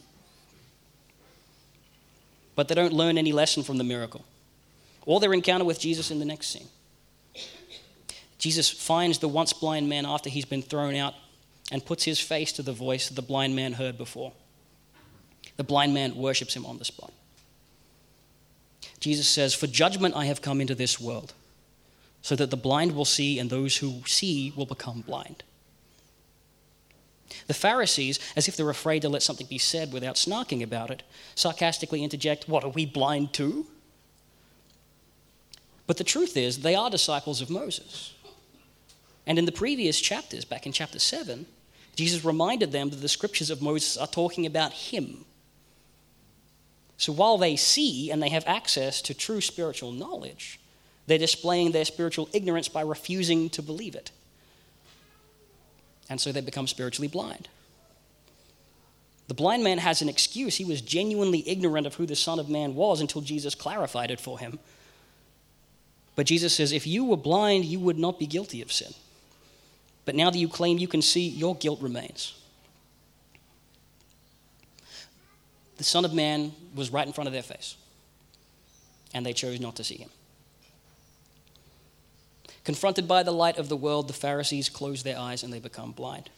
But 2.55 2.67
they 2.67 2.75
don't 2.75 2.93
learn 2.93 3.17
any 3.17 3.31
lesson 3.31 3.63
from 3.63 3.77
the 3.77 3.83
miracle 3.83 4.23
or 5.05 5.19
their 5.19 5.33
encounter 5.33 5.65
with 5.65 5.79
Jesus 5.79 6.11
in 6.11 6.19
the 6.19 6.25
next 6.25 6.47
scene. 6.47 6.67
Jesus 8.39 8.69
finds 8.69 9.19
the 9.19 9.27
once 9.27 9.53
blind 9.53 9.87
man 9.87 10.05
after 10.05 10.29
he's 10.29 10.45
been 10.45 10.61
thrown 10.61 10.95
out 10.95 11.13
and 11.71 11.85
puts 11.85 12.05
his 12.05 12.19
face 12.19 12.51
to 12.53 12.63
the 12.63 12.73
voice 12.73 13.09
that 13.09 13.15
the 13.15 13.21
blind 13.21 13.55
man 13.55 13.73
heard 13.73 13.97
before. 13.97 14.31
The 15.57 15.63
blind 15.63 15.93
man 15.93 16.15
worships 16.15 16.55
him 16.55 16.65
on 16.65 16.79
the 16.79 16.85
spot. 16.85 17.11
Jesus 19.01 19.27
says, 19.27 19.53
For 19.53 19.67
judgment 19.67 20.15
I 20.15 20.25
have 20.25 20.41
come 20.41 20.61
into 20.61 20.73
this 20.73 20.99
world, 20.99 21.33
so 22.21 22.35
that 22.37 22.49
the 22.49 22.57
blind 22.57 22.95
will 22.95 23.05
see 23.05 23.39
and 23.39 23.49
those 23.49 23.77
who 23.77 24.01
see 24.05 24.53
will 24.55 24.65
become 24.65 25.01
blind. 25.01 25.43
The 27.47 27.53
Pharisees, 27.53 28.19
as 28.35 28.47
if 28.47 28.55
they're 28.55 28.69
afraid 28.69 29.01
to 29.01 29.09
let 29.09 29.21
something 29.21 29.47
be 29.47 29.57
said 29.57 29.91
without 29.91 30.15
snarking 30.15 30.63
about 30.63 30.89
it, 30.91 31.03
sarcastically 31.35 32.03
interject, 32.03 32.47
What, 32.47 32.63
are 32.63 32.69
we 32.69 32.85
blind 32.85 33.33
too? 33.33 33.67
But 35.87 35.97
the 35.97 36.03
truth 36.03 36.37
is, 36.37 36.59
they 36.59 36.75
are 36.75 36.89
disciples 36.89 37.41
of 37.41 37.49
Moses. 37.49 38.13
And 39.29 39.37
in 39.37 39.45
the 39.45 39.51
previous 39.51 40.01
chapters, 40.01 40.43
back 40.43 40.65
in 40.65 40.71
chapter 40.71 40.97
7, 40.97 41.45
Jesus 41.95 42.25
reminded 42.25 42.71
them 42.71 42.89
that 42.89 42.95
the 42.95 43.07
scriptures 43.07 43.51
of 43.51 43.61
Moses 43.61 43.95
are 43.95 44.07
talking 44.07 44.47
about 44.47 44.73
him. 44.73 45.23
So 46.97 47.13
while 47.13 47.37
they 47.37 47.55
see 47.55 48.09
and 48.09 48.23
they 48.23 48.29
have 48.29 48.43
access 48.47 49.03
to 49.03 49.13
true 49.13 49.39
spiritual 49.39 49.91
knowledge, 49.91 50.59
they're 51.05 51.19
displaying 51.19 51.71
their 51.71 51.85
spiritual 51.85 52.27
ignorance 52.33 52.67
by 52.67 52.81
refusing 52.81 53.51
to 53.51 53.61
believe 53.61 53.93
it. 53.93 54.09
And 56.09 56.19
so 56.19 56.31
they 56.31 56.41
become 56.41 56.65
spiritually 56.65 57.07
blind. 57.07 57.49
The 59.27 59.35
blind 59.35 59.63
man 59.63 59.77
has 59.77 60.01
an 60.01 60.09
excuse. 60.09 60.55
He 60.55 60.65
was 60.65 60.81
genuinely 60.81 61.47
ignorant 61.47 61.85
of 61.85 61.93
who 61.93 62.07
the 62.07 62.15
Son 62.15 62.39
of 62.39 62.49
Man 62.49 62.73
was 62.73 62.99
until 62.99 63.21
Jesus 63.21 63.53
clarified 63.53 64.09
it 64.09 64.19
for 64.19 64.39
him. 64.39 64.57
But 66.15 66.25
Jesus 66.25 66.55
says, 66.55 66.71
if 66.71 66.87
you 66.87 67.05
were 67.05 67.15
blind, 67.15 67.65
you 67.65 67.79
would 67.79 67.99
not 67.99 68.17
be 68.17 68.25
guilty 68.25 68.63
of 68.63 68.71
sin. 68.71 68.91
But 70.09 70.15
now 70.15 70.31
that 70.31 70.39
you 70.39 70.47
claim 70.47 70.79
you 70.79 70.87
can 70.87 71.03
see, 71.03 71.27
your 71.27 71.55
guilt 71.55 71.83
remains. 71.83 72.33
The 75.77 75.83
Son 75.83 76.03
of 76.03 76.15
Man 76.15 76.51
was 76.73 76.89
right 76.89 77.05
in 77.05 77.13
front 77.13 77.27
of 77.27 77.33
their 77.33 77.43
face, 77.43 77.75
and 79.13 79.23
they 79.23 79.33
chose 79.33 79.59
not 79.59 79.75
to 79.75 79.83
see 79.83 79.97
him. 79.97 80.09
Confronted 82.63 83.07
by 83.07 83.21
the 83.21 83.31
light 83.31 83.59
of 83.59 83.69
the 83.69 83.77
world, 83.77 84.07
the 84.07 84.15
Pharisees 84.15 84.67
close 84.67 85.03
their 85.03 85.19
eyes 85.19 85.43
and 85.43 85.53
they 85.53 85.59
become 85.59 85.91
blind. 85.91 86.31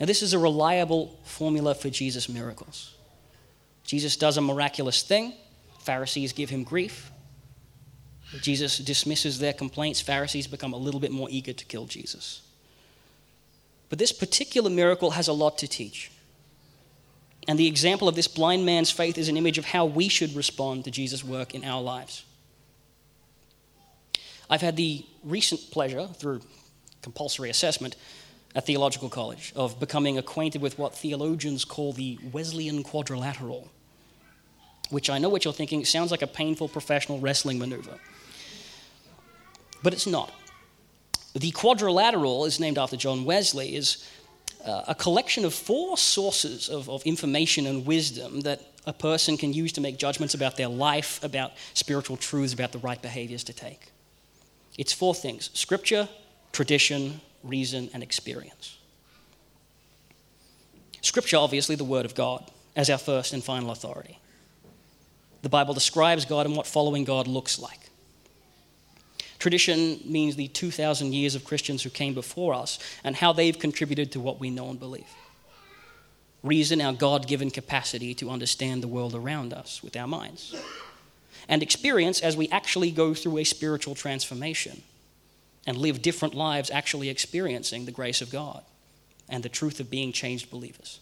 Now, 0.00 0.06
this 0.06 0.22
is 0.22 0.32
a 0.32 0.40
reliable 0.40 1.20
formula 1.22 1.76
for 1.76 1.88
Jesus' 1.88 2.28
miracles. 2.28 2.96
Jesus 3.84 4.16
does 4.16 4.38
a 4.38 4.40
miraculous 4.40 5.04
thing, 5.04 5.34
Pharisees 5.78 6.32
give 6.32 6.50
him 6.50 6.64
grief, 6.64 7.12
Jesus 8.38 8.78
dismisses 8.78 9.38
their 9.38 9.52
complaints. 9.52 10.00
Pharisees 10.00 10.46
become 10.46 10.72
a 10.72 10.76
little 10.76 11.00
bit 11.00 11.10
more 11.10 11.28
eager 11.30 11.52
to 11.52 11.64
kill 11.64 11.86
Jesus. 11.86 12.42
But 13.88 13.98
this 13.98 14.12
particular 14.12 14.70
miracle 14.70 15.10
has 15.12 15.26
a 15.26 15.32
lot 15.32 15.58
to 15.58 15.68
teach. 15.68 16.12
And 17.48 17.58
the 17.58 17.66
example 17.66 18.06
of 18.06 18.14
this 18.14 18.28
blind 18.28 18.64
man's 18.64 18.90
faith 18.90 19.18
is 19.18 19.28
an 19.28 19.36
image 19.36 19.58
of 19.58 19.64
how 19.64 19.84
we 19.84 20.08
should 20.08 20.36
respond 20.36 20.84
to 20.84 20.90
Jesus' 20.90 21.24
work 21.24 21.54
in 21.54 21.64
our 21.64 21.82
lives. 21.82 22.24
I've 24.48 24.60
had 24.60 24.76
the 24.76 25.04
recent 25.24 25.70
pleasure, 25.72 26.06
through 26.06 26.42
compulsory 27.02 27.50
assessment 27.50 27.96
at 28.54 28.66
theological 28.66 29.08
college, 29.08 29.52
of 29.56 29.80
becoming 29.80 30.18
acquainted 30.18 30.60
with 30.60 30.78
what 30.78 30.94
theologians 30.94 31.64
call 31.64 31.92
the 31.92 32.18
Wesleyan 32.30 32.82
quadrilateral, 32.84 33.68
which 34.90 35.08
I 35.10 35.18
know 35.18 35.28
what 35.28 35.44
you're 35.44 35.54
thinking 35.54 35.84
sounds 35.84 36.10
like 36.10 36.22
a 36.22 36.26
painful 36.26 36.68
professional 36.68 37.18
wrestling 37.18 37.58
maneuver 37.58 37.98
but 39.82 39.92
it's 39.92 40.06
not. 40.06 40.32
The 41.34 41.50
quadrilateral 41.52 42.44
is 42.44 42.58
named 42.58 42.78
after 42.78 42.96
John 42.96 43.24
Wesley, 43.24 43.76
is 43.76 44.08
uh, 44.64 44.84
a 44.88 44.94
collection 44.94 45.44
of 45.44 45.54
four 45.54 45.96
sources 45.96 46.68
of, 46.68 46.88
of 46.90 47.02
information 47.04 47.66
and 47.66 47.86
wisdom 47.86 48.40
that 48.40 48.60
a 48.86 48.92
person 48.92 49.36
can 49.36 49.52
use 49.52 49.72
to 49.72 49.80
make 49.80 49.98
judgments 49.98 50.34
about 50.34 50.56
their 50.56 50.68
life, 50.68 51.22
about 51.22 51.52
spiritual 51.74 52.16
truths, 52.16 52.52
about 52.52 52.72
the 52.72 52.78
right 52.78 53.00
behaviors 53.00 53.44
to 53.44 53.52
take. 53.52 53.92
It's 54.76 54.92
four 54.92 55.14
things 55.14 55.50
scripture, 55.54 56.08
tradition, 56.52 57.20
reason, 57.42 57.90
and 57.92 58.02
experience. 58.02 58.76
Scripture, 61.02 61.38
obviously, 61.38 61.76
the 61.76 61.84
Word 61.84 62.04
of 62.04 62.14
God, 62.14 62.50
as 62.76 62.90
our 62.90 62.98
first 62.98 63.32
and 63.32 63.42
final 63.42 63.70
authority. 63.70 64.18
The 65.42 65.48
Bible 65.48 65.72
describes 65.72 66.24
God 66.24 66.46
and 66.46 66.54
what 66.54 66.66
following 66.66 67.04
God 67.04 67.26
looks 67.26 67.58
like. 67.58 67.79
Tradition 69.40 69.98
means 70.04 70.36
the 70.36 70.48
2,000 70.48 71.14
years 71.14 71.34
of 71.34 71.46
Christians 71.46 71.82
who 71.82 71.88
came 71.90 72.12
before 72.12 72.52
us 72.52 72.78
and 73.02 73.16
how 73.16 73.32
they've 73.32 73.58
contributed 73.58 74.12
to 74.12 74.20
what 74.20 74.38
we 74.38 74.50
know 74.50 74.68
and 74.68 74.78
believe. 74.78 75.08
Reason, 76.42 76.80
our 76.80 76.92
God 76.92 77.26
given 77.26 77.50
capacity 77.50 78.14
to 78.14 78.30
understand 78.30 78.82
the 78.82 78.88
world 78.88 79.14
around 79.14 79.54
us 79.54 79.82
with 79.82 79.96
our 79.96 80.06
minds. 80.06 80.54
And 81.48 81.62
experience 81.62 82.20
as 82.20 82.36
we 82.36 82.50
actually 82.50 82.90
go 82.90 83.14
through 83.14 83.38
a 83.38 83.44
spiritual 83.44 83.94
transformation 83.94 84.82
and 85.66 85.78
live 85.78 86.02
different 86.02 86.34
lives, 86.34 86.70
actually 86.70 87.08
experiencing 87.08 87.86
the 87.86 87.92
grace 87.92 88.20
of 88.20 88.30
God 88.30 88.62
and 89.26 89.42
the 89.42 89.48
truth 89.48 89.80
of 89.80 89.90
being 89.90 90.12
changed 90.12 90.50
believers. 90.50 91.00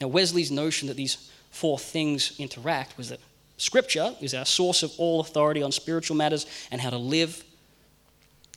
Now, 0.00 0.06
Wesley's 0.08 0.52
notion 0.52 0.86
that 0.88 0.96
these 0.96 1.28
four 1.50 1.76
things 1.76 2.34
interact 2.38 2.96
was 2.96 3.08
that 3.08 3.20
Scripture 3.62 4.12
is 4.20 4.34
our 4.34 4.44
source 4.44 4.82
of 4.82 4.92
all 4.98 5.20
authority 5.20 5.62
on 5.62 5.70
spiritual 5.70 6.16
matters 6.16 6.46
and 6.72 6.80
how 6.80 6.90
to 6.90 6.98
live. 6.98 7.44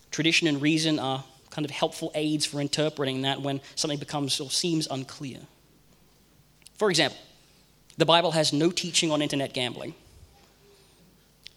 Tradition 0.09 0.47
and 0.47 0.59
reason 0.59 0.97
are 0.97 1.23
kind 1.51 1.63
of 1.63 1.69
helpful 1.69 2.11
aids 2.15 2.43
for 2.43 2.59
interpreting 2.59 3.21
that 3.21 3.39
when 3.39 3.61
something 3.75 3.99
becomes 3.99 4.39
or 4.39 4.49
seems 4.49 4.87
unclear. 4.89 5.41
For 6.79 6.89
example, 6.89 7.19
the 7.99 8.07
Bible 8.07 8.31
has 8.31 8.51
no 8.51 8.71
teaching 8.71 9.11
on 9.11 9.21
internet 9.21 9.53
gambling. 9.53 9.93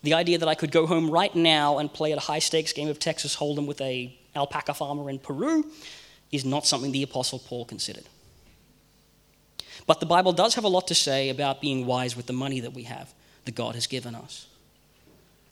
The 0.02 0.12
idea 0.12 0.36
that 0.36 0.48
I 0.48 0.54
could 0.54 0.70
go 0.70 0.86
home 0.86 1.10
right 1.10 1.34
now 1.34 1.78
and 1.78 1.90
play 1.90 2.12
at 2.12 2.18
a 2.18 2.20
high 2.20 2.40
stakes 2.40 2.74
game 2.74 2.88
of 2.88 2.98
Texas 2.98 3.34
Hold'em 3.34 3.66
with 3.66 3.80
a 3.80 4.14
alpaca 4.36 4.74
farmer 4.74 5.08
in 5.08 5.18
Peru 5.18 5.64
is 6.30 6.44
not 6.44 6.66
something 6.66 6.92
the 6.92 7.02
Apostle 7.02 7.38
Paul 7.38 7.64
considered. 7.64 8.04
But 9.86 10.00
the 10.00 10.06
Bible 10.06 10.34
does 10.34 10.54
have 10.56 10.64
a 10.64 10.68
lot 10.68 10.88
to 10.88 10.94
say 10.94 11.30
about 11.30 11.62
being 11.62 11.86
wise 11.86 12.14
with 12.14 12.26
the 12.26 12.34
money 12.34 12.60
that 12.60 12.74
we 12.74 12.82
have 12.82 13.14
that 13.48 13.54
God 13.54 13.76
has 13.76 13.86
given 13.86 14.14
us. 14.14 14.46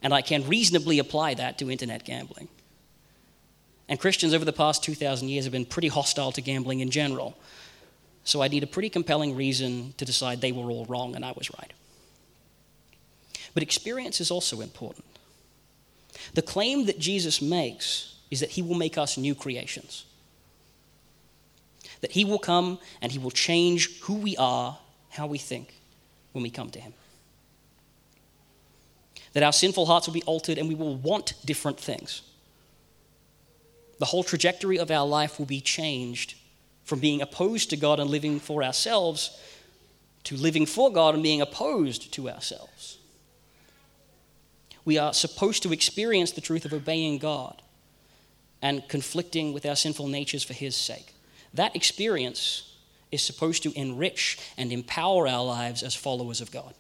And 0.03 0.13
I 0.13 0.21
can 0.21 0.47
reasonably 0.47 0.99
apply 0.99 1.33
that 1.33 1.57
to 1.59 1.71
internet 1.71 2.05
gambling. 2.05 2.49
And 3.89 3.99
Christians 3.99 4.35
over 4.35 4.45
the 4.45 4.53
past 4.53 4.85
2,000 4.85 5.31
years 5.31 5.47
have 5.47 5.53
been 5.53 5.65
pretty 5.65 5.89
hostile 5.89 6.31
to 6.33 6.43
gambling 6.43 6.81
in 6.81 6.91
general. 6.91 7.39
So 8.23 8.43
I 8.43 8.49
need 8.49 8.63
a 8.63 8.67
pretty 8.67 8.91
compelling 8.91 9.35
reason 9.35 9.95
to 9.97 10.05
decide 10.05 10.43
they 10.43 10.53
were 10.53 10.71
all 10.71 10.85
wrong 10.85 11.17
and 11.17 11.25
I 11.25 11.33
was 11.33 11.51
right. 11.59 11.73
But 13.55 13.63
experience 13.63 14.21
is 14.21 14.31
also 14.31 14.61
important. 14.61 15.07
The 16.35 16.43
claim 16.43 16.85
that 16.85 16.99
Jesus 16.99 17.41
makes 17.41 18.15
is 18.31 18.41
that 18.41 18.51
he 18.51 18.61
will 18.61 18.75
make 18.75 18.99
us 18.99 19.17
new 19.17 19.35
creations. 19.35 20.05
That 22.03 22.13
he 22.13 22.27
will 22.27 22.41
come 22.41 22.79
and 23.01 23.11
he 23.11 23.19
will 23.19 23.31
change 23.31 24.01
who 24.01 24.17
we 24.17 24.37
are, 24.37 24.77
how 25.09 25.27
we 25.27 25.39
think 25.39 25.73
when 26.37 26.43
we 26.43 26.51
come 26.51 26.69
to 26.69 26.79
Him. 26.79 26.93
That 29.37 29.43
our 29.43 29.53
sinful 29.53 29.85
hearts 29.85 30.07
will 30.07 30.15
be 30.15 30.23
altered 30.23 30.57
and 30.57 30.67
we 30.67 30.75
will 30.75 30.97
want 30.97 31.35
different 31.45 31.79
things. 31.79 32.23
The 33.99 34.07
whole 34.07 34.25
trajectory 34.25 34.79
of 34.79 34.91
our 34.91 35.07
life 35.07 35.39
will 35.39 35.45
be 35.45 35.61
changed 35.61 36.37
from 36.85 37.01
being 37.01 37.21
opposed 37.21 37.69
to 37.69 37.77
God 37.77 38.01
and 38.01 38.09
living 38.09 38.41
for 38.41 38.65
ourselves 38.65 39.39
to 40.25 40.39
living 40.39 40.65
for 40.65 40.91
God 40.91 41.13
and 41.13 41.23
being 41.23 41.43
opposed 41.43 42.15
to 42.15 42.31
ourselves. 42.31 42.97
We 44.87 44.97
are 44.97 45.13
supposed 45.13 45.63
to 45.65 45.73
experience 45.75 46.31
the 46.31 46.41
truth 46.41 46.65
of 46.65 46.73
obeying 46.73 47.19
God 47.19 47.61
and 48.63 48.89
conflicting 48.89 49.53
with 49.53 49.67
our 49.67 49.77
sinful 49.77 50.09
natures 50.09 50.45
for 50.45 50.55
His 50.55 50.75
sake. 50.75 51.13
That 51.53 51.77
experience 51.77 52.75
is 53.13 53.21
supposed 53.21 53.63
to 53.65 53.79
enrich 53.79 54.39
and 54.57 54.73
empower 54.73 55.29
our 55.29 55.45
lives 55.45 55.83
as 55.83 55.95
followers 55.95 56.41
of 56.41 56.51
God. 56.51 56.73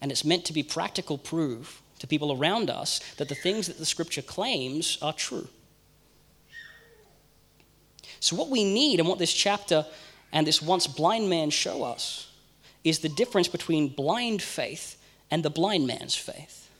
And 0.00 0.10
it's 0.10 0.24
meant 0.24 0.44
to 0.46 0.52
be 0.52 0.62
practical 0.62 1.18
proof 1.18 1.82
to 1.98 2.06
people 2.06 2.32
around 2.32 2.70
us 2.70 3.00
that 3.16 3.28
the 3.28 3.34
things 3.34 3.66
that 3.66 3.78
the 3.78 3.86
scripture 3.86 4.22
claims 4.22 4.98
are 5.00 5.12
true. 5.12 5.48
So, 8.20 8.36
what 8.36 8.48
we 8.48 8.64
need 8.64 8.98
and 8.98 9.08
what 9.08 9.18
this 9.18 9.32
chapter 9.32 9.86
and 10.32 10.46
this 10.46 10.60
once 10.60 10.86
blind 10.86 11.30
man 11.30 11.50
show 11.50 11.84
us 11.84 12.30
is 12.84 13.00
the 13.00 13.08
difference 13.08 13.48
between 13.48 13.88
blind 13.88 14.42
faith 14.42 14.96
and 15.30 15.42
the 15.42 15.50
blind 15.50 15.86
man's 15.86 16.14
faith. 16.14 16.70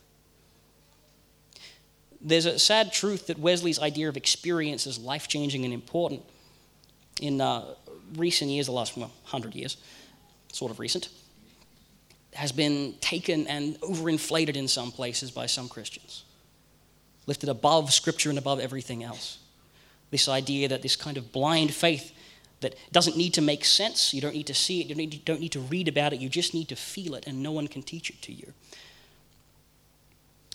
There's 2.20 2.46
a 2.46 2.58
sad 2.58 2.92
truth 2.92 3.26
that 3.28 3.38
Wesley's 3.38 3.78
idea 3.78 4.08
of 4.08 4.16
experience 4.16 4.87
is 4.87 4.99
life 4.99 5.28
changing 5.28 5.64
and 5.64 5.73
important. 5.73 6.23
In 7.20 7.40
uh, 7.40 7.64
recent 8.14 8.50
years, 8.50 8.66
the 8.66 8.73
last 8.73 8.96
well, 8.96 9.11
100 9.30 9.54
years, 9.54 9.76
sort 10.52 10.70
of 10.70 10.78
recent, 10.78 11.08
has 12.37 12.52
been 12.52 12.95
taken 13.00 13.47
and 13.47 13.81
overinflated 13.81 14.57
in 14.57 14.69
some 14.69 14.93
places 14.93 15.31
by 15.31 15.47
some 15.47 15.69
Christians, 15.69 16.25
lifted 17.26 17.49
above 17.49 17.93
Scripture 17.93 18.31
and 18.31 18.38
above 18.38 18.61
everything 18.61 19.02
else. 19.02 19.38
This 20.11 20.28
idea 20.28 20.69
that 20.69 20.83
this 20.83 20.97
kind 20.97 21.16
of 21.16 21.33
blind 21.33 21.75
faith 21.75 22.12
that 22.61 22.75
doesn't 22.93 23.16
need 23.16 23.35
to 23.35 23.43
make 23.43 23.64
sense, 23.64 24.14
you 24.14 24.21
don't 24.21 24.35
need 24.35 24.47
to 24.47 24.55
see 24.55 24.81
it, 24.81 24.87
you 24.87 24.95
don't 24.95 24.99
need, 24.99 25.25
don't 25.25 25.40
need 25.40 25.52
to 25.52 25.61
read 25.61 25.88
about 25.88 26.12
it, 26.12 26.21
you 26.21 26.28
just 26.28 26.55
need 26.55 26.69
to 26.69 26.76
feel 26.76 27.14
it, 27.14 27.26
and 27.26 27.43
no 27.43 27.52
one 27.52 27.69
can 27.69 27.83
teach 27.83 28.09
it 28.09 28.23
to 28.23 28.33
you. 28.33 28.52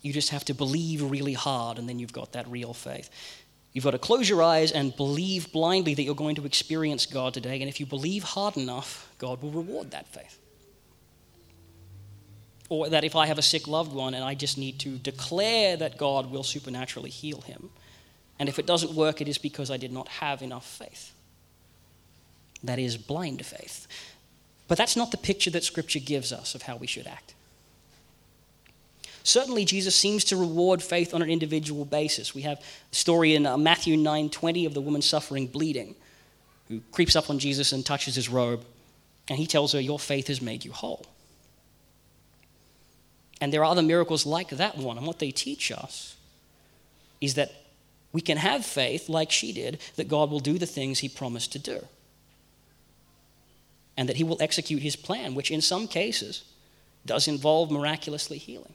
You 0.01 0.11
just 0.13 0.29
have 0.29 0.45
to 0.45 0.53
believe 0.53 1.03
really 1.03 1.33
hard, 1.33 1.77
and 1.77 1.87
then 1.87 1.99
you've 1.99 2.13
got 2.13 2.31
that 2.31 2.47
real 2.47 2.73
faith. 2.73 3.09
You've 3.73 3.83
got 3.83 3.91
to 3.91 3.99
close 3.99 4.27
your 4.27 4.41
eyes 4.41 4.71
and 4.71 4.95
believe 4.95 5.51
blindly 5.51 5.93
that 5.93 6.03
you're 6.03 6.15
going 6.15 6.35
to 6.35 6.45
experience 6.45 7.05
God 7.05 7.33
today. 7.33 7.61
And 7.61 7.69
if 7.69 7.79
you 7.79 7.85
believe 7.85 8.23
hard 8.23 8.57
enough, 8.57 9.09
God 9.17 9.41
will 9.41 9.51
reward 9.51 9.91
that 9.91 10.07
faith. 10.07 10.40
Or 12.71 12.87
that 12.87 13.03
if 13.03 13.17
I 13.17 13.25
have 13.25 13.37
a 13.37 13.41
sick 13.41 13.67
loved 13.67 13.91
one 13.91 14.13
and 14.13 14.23
I 14.23 14.33
just 14.33 14.57
need 14.57 14.79
to 14.79 14.97
declare 14.97 15.75
that 15.75 15.97
God 15.97 16.31
will 16.31 16.41
supernaturally 16.41 17.09
heal 17.09 17.41
him. 17.41 17.69
And 18.39 18.47
if 18.47 18.59
it 18.59 18.65
doesn't 18.65 18.93
work, 18.93 19.19
it 19.19 19.27
is 19.27 19.37
because 19.37 19.69
I 19.69 19.75
did 19.75 19.91
not 19.91 20.07
have 20.07 20.41
enough 20.41 20.65
faith. 20.65 21.11
That 22.63 22.79
is 22.79 22.95
blind 22.95 23.45
faith. 23.45 23.87
But 24.69 24.77
that's 24.77 24.95
not 24.95 25.11
the 25.11 25.17
picture 25.17 25.49
that 25.49 25.65
Scripture 25.65 25.99
gives 25.99 26.31
us 26.31 26.55
of 26.55 26.61
how 26.61 26.77
we 26.77 26.87
should 26.87 27.07
act. 27.07 27.33
Certainly, 29.23 29.65
Jesus 29.65 29.93
seems 29.93 30.23
to 30.23 30.37
reward 30.37 30.81
faith 30.81 31.13
on 31.13 31.21
an 31.21 31.29
individual 31.29 31.83
basis. 31.83 32.33
We 32.33 32.43
have 32.43 32.59
a 32.59 32.95
story 32.95 33.35
in 33.35 33.45
uh, 33.45 33.57
Matthew 33.57 33.97
9:20 33.97 34.65
of 34.65 34.73
the 34.73 34.79
woman 34.79 35.01
suffering 35.01 35.45
bleeding, 35.45 35.93
who 36.69 36.79
creeps 36.93 37.17
up 37.17 37.29
on 37.29 37.37
Jesus 37.37 37.73
and 37.73 37.85
touches 37.85 38.15
his 38.15 38.29
robe, 38.29 38.63
and 39.27 39.37
he 39.37 39.45
tells 39.45 39.73
her, 39.73 39.81
"Your 39.81 39.99
faith 39.99 40.27
has 40.27 40.41
made 40.41 40.63
you 40.63 40.71
whole." 40.71 41.05
And 43.41 43.51
there 43.51 43.61
are 43.61 43.71
other 43.71 43.81
miracles 43.81 44.25
like 44.25 44.49
that 44.49 44.77
one. 44.77 44.97
And 44.97 45.07
what 45.07 45.19
they 45.19 45.31
teach 45.31 45.71
us 45.71 46.15
is 47.19 47.33
that 47.33 47.51
we 48.13 48.21
can 48.21 48.37
have 48.37 48.65
faith 48.65 49.09
like 49.09 49.31
she 49.31 49.51
did, 49.51 49.79
that 49.95 50.07
God 50.07 50.29
will 50.29 50.39
do 50.39 50.57
the 50.57 50.67
things 50.67 50.99
he 50.99 51.09
promised 51.09 51.51
to 51.53 51.59
do. 51.59 51.85
And 53.97 54.07
that 54.07 54.17
he 54.17 54.23
will 54.23 54.37
execute 54.39 54.81
his 54.81 54.95
plan, 54.95 55.33
which 55.33 55.49
in 55.49 55.61
some 55.61 55.87
cases 55.87 56.43
does 57.05 57.27
involve 57.27 57.71
miraculously 57.71 58.37
healing. 58.37 58.73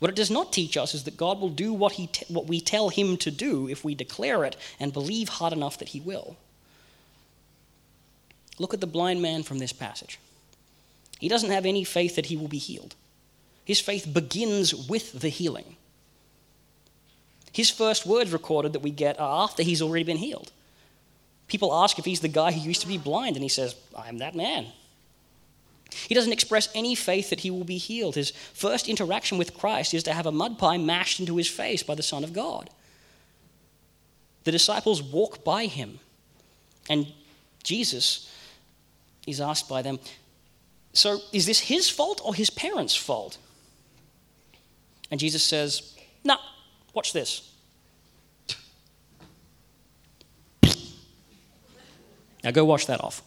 What 0.00 0.10
it 0.10 0.16
does 0.16 0.30
not 0.30 0.52
teach 0.52 0.76
us 0.76 0.94
is 0.94 1.04
that 1.04 1.16
God 1.16 1.40
will 1.40 1.48
do 1.48 1.72
what, 1.72 1.92
he 1.92 2.10
what 2.28 2.46
we 2.46 2.60
tell 2.60 2.88
him 2.88 3.16
to 3.18 3.30
do 3.30 3.68
if 3.68 3.84
we 3.84 3.94
declare 3.94 4.44
it 4.44 4.56
and 4.80 4.92
believe 4.92 5.28
hard 5.28 5.52
enough 5.52 5.78
that 5.78 5.90
he 5.90 6.00
will. 6.00 6.36
Look 8.58 8.74
at 8.74 8.80
the 8.80 8.86
blind 8.86 9.22
man 9.22 9.42
from 9.42 9.58
this 9.58 9.72
passage. 9.72 10.18
He 11.18 11.28
doesn't 11.28 11.50
have 11.50 11.66
any 11.66 11.84
faith 11.84 12.16
that 12.16 12.26
he 12.26 12.36
will 12.36 12.48
be 12.48 12.58
healed. 12.58 12.94
His 13.64 13.80
faith 13.80 14.12
begins 14.12 14.74
with 14.74 15.20
the 15.20 15.28
healing. 15.28 15.76
His 17.52 17.70
first 17.70 18.04
words 18.04 18.32
recorded 18.32 18.74
that 18.74 18.82
we 18.82 18.90
get 18.90 19.18
are 19.18 19.44
after 19.44 19.62
he's 19.62 19.80
already 19.80 20.04
been 20.04 20.18
healed. 20.18 20.52
People 21.48 21.72
ask 21.72 21.98
if 21.98 22.04
he's 22.04 22.20
the 22.20 22.28
guy 22.28 22.52
who 22.52 22.60
used 22.60 22.82
to 22.82 22.86
be 22.86 22.98
blind, 22.98 23.36
and 23.36 23.42
he 23.42 23.48
says, 23.48 23.74
I'm 23.96 24.18
that 24.18 24.34
man. 24.34 24.66
He 25.90 26.14
doesn't 26.14 26.32
express 26.32 26.68
any 26.74 26.94
faith 26.94 27.30
that 27.30 27.40
he 27.40 27.50
will 27.50 27.64
be 27.64 27.78
healed. 27.78 28.16
His 28.16 28.30
first 28.30 28.88
interaction 28.88 29.38
with 29.38 29.56
Christ 29.56 29.94
is 29.94 30.02
to 30.02 30.12
have 30.12 30.26
a 30.26 30.32
mud 30.32 30.58
pie 30.58 30.76
mashed 30.76 31.20
into 31.20 31.36
his 31.36 31.48
face 31.48 31.82
by 31.82 31.94
the 31.94 32.02
Son 32.02 32.24
of 32.24 32.32
God. 32.32 32.68
The 34.44 34.52
disciples 34.52 35.02
walk 35.02 35.42
by 35.42 35.66
him, 35.66 35.98
and 36.88 37.06
Jesus 37.62 38.30
is 39.26 39.40
asked 39.40 39.68
by 39.68 39.82
them, 39.82 39.98
so, 40.96 41.20
is 41.32 41.46
this 41.46 41.60
his 41.60 41.90
fault 41.90 42.20
or 42.24 42.34
his 42.34 42.50
parents' 42.50 42.96
fault? 42.96 43.38
And 45.10 45.20
Jesus 45.20 45.42
says, 45.42 45.94
No, 46.24 46.34
nah, 46.34 46.40
watch 46.94 47.12
this. 47.12 47.52
Now 52.46 52.52
go 52.52 52.64
wash 52.64 52.86
that 52.86 53.02
off. 53.02 53.22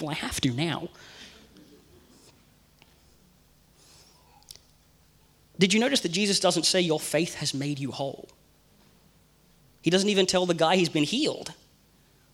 well, 0.00 0.10
I 0.10 0.14
have 0.14 0.40
to 0.42 0.50
now. 0.52 0.88
Did 5.58 5.74
you 5.74 5.80
notice 5.80 6.00
that 6.00 6.12
Jesus 6.12 6.38
doesn't 6.40 6.64
say, 6.64 6.80
Your 6.80 7.00
faith 7.00 7.34
has 7.34 7.52
made 7.54 7.78
you 7.78 7.90
whole? 7.90 8.28
He 9.82 9.90
doesn't 9.90 10.08
even 10.08 10.26
tell 10.26 10.46
the 10.46 10.54
guy 10.54 10.76
he's 10.76 10.88
been 10.88 11.02
healed. 11.02 11.52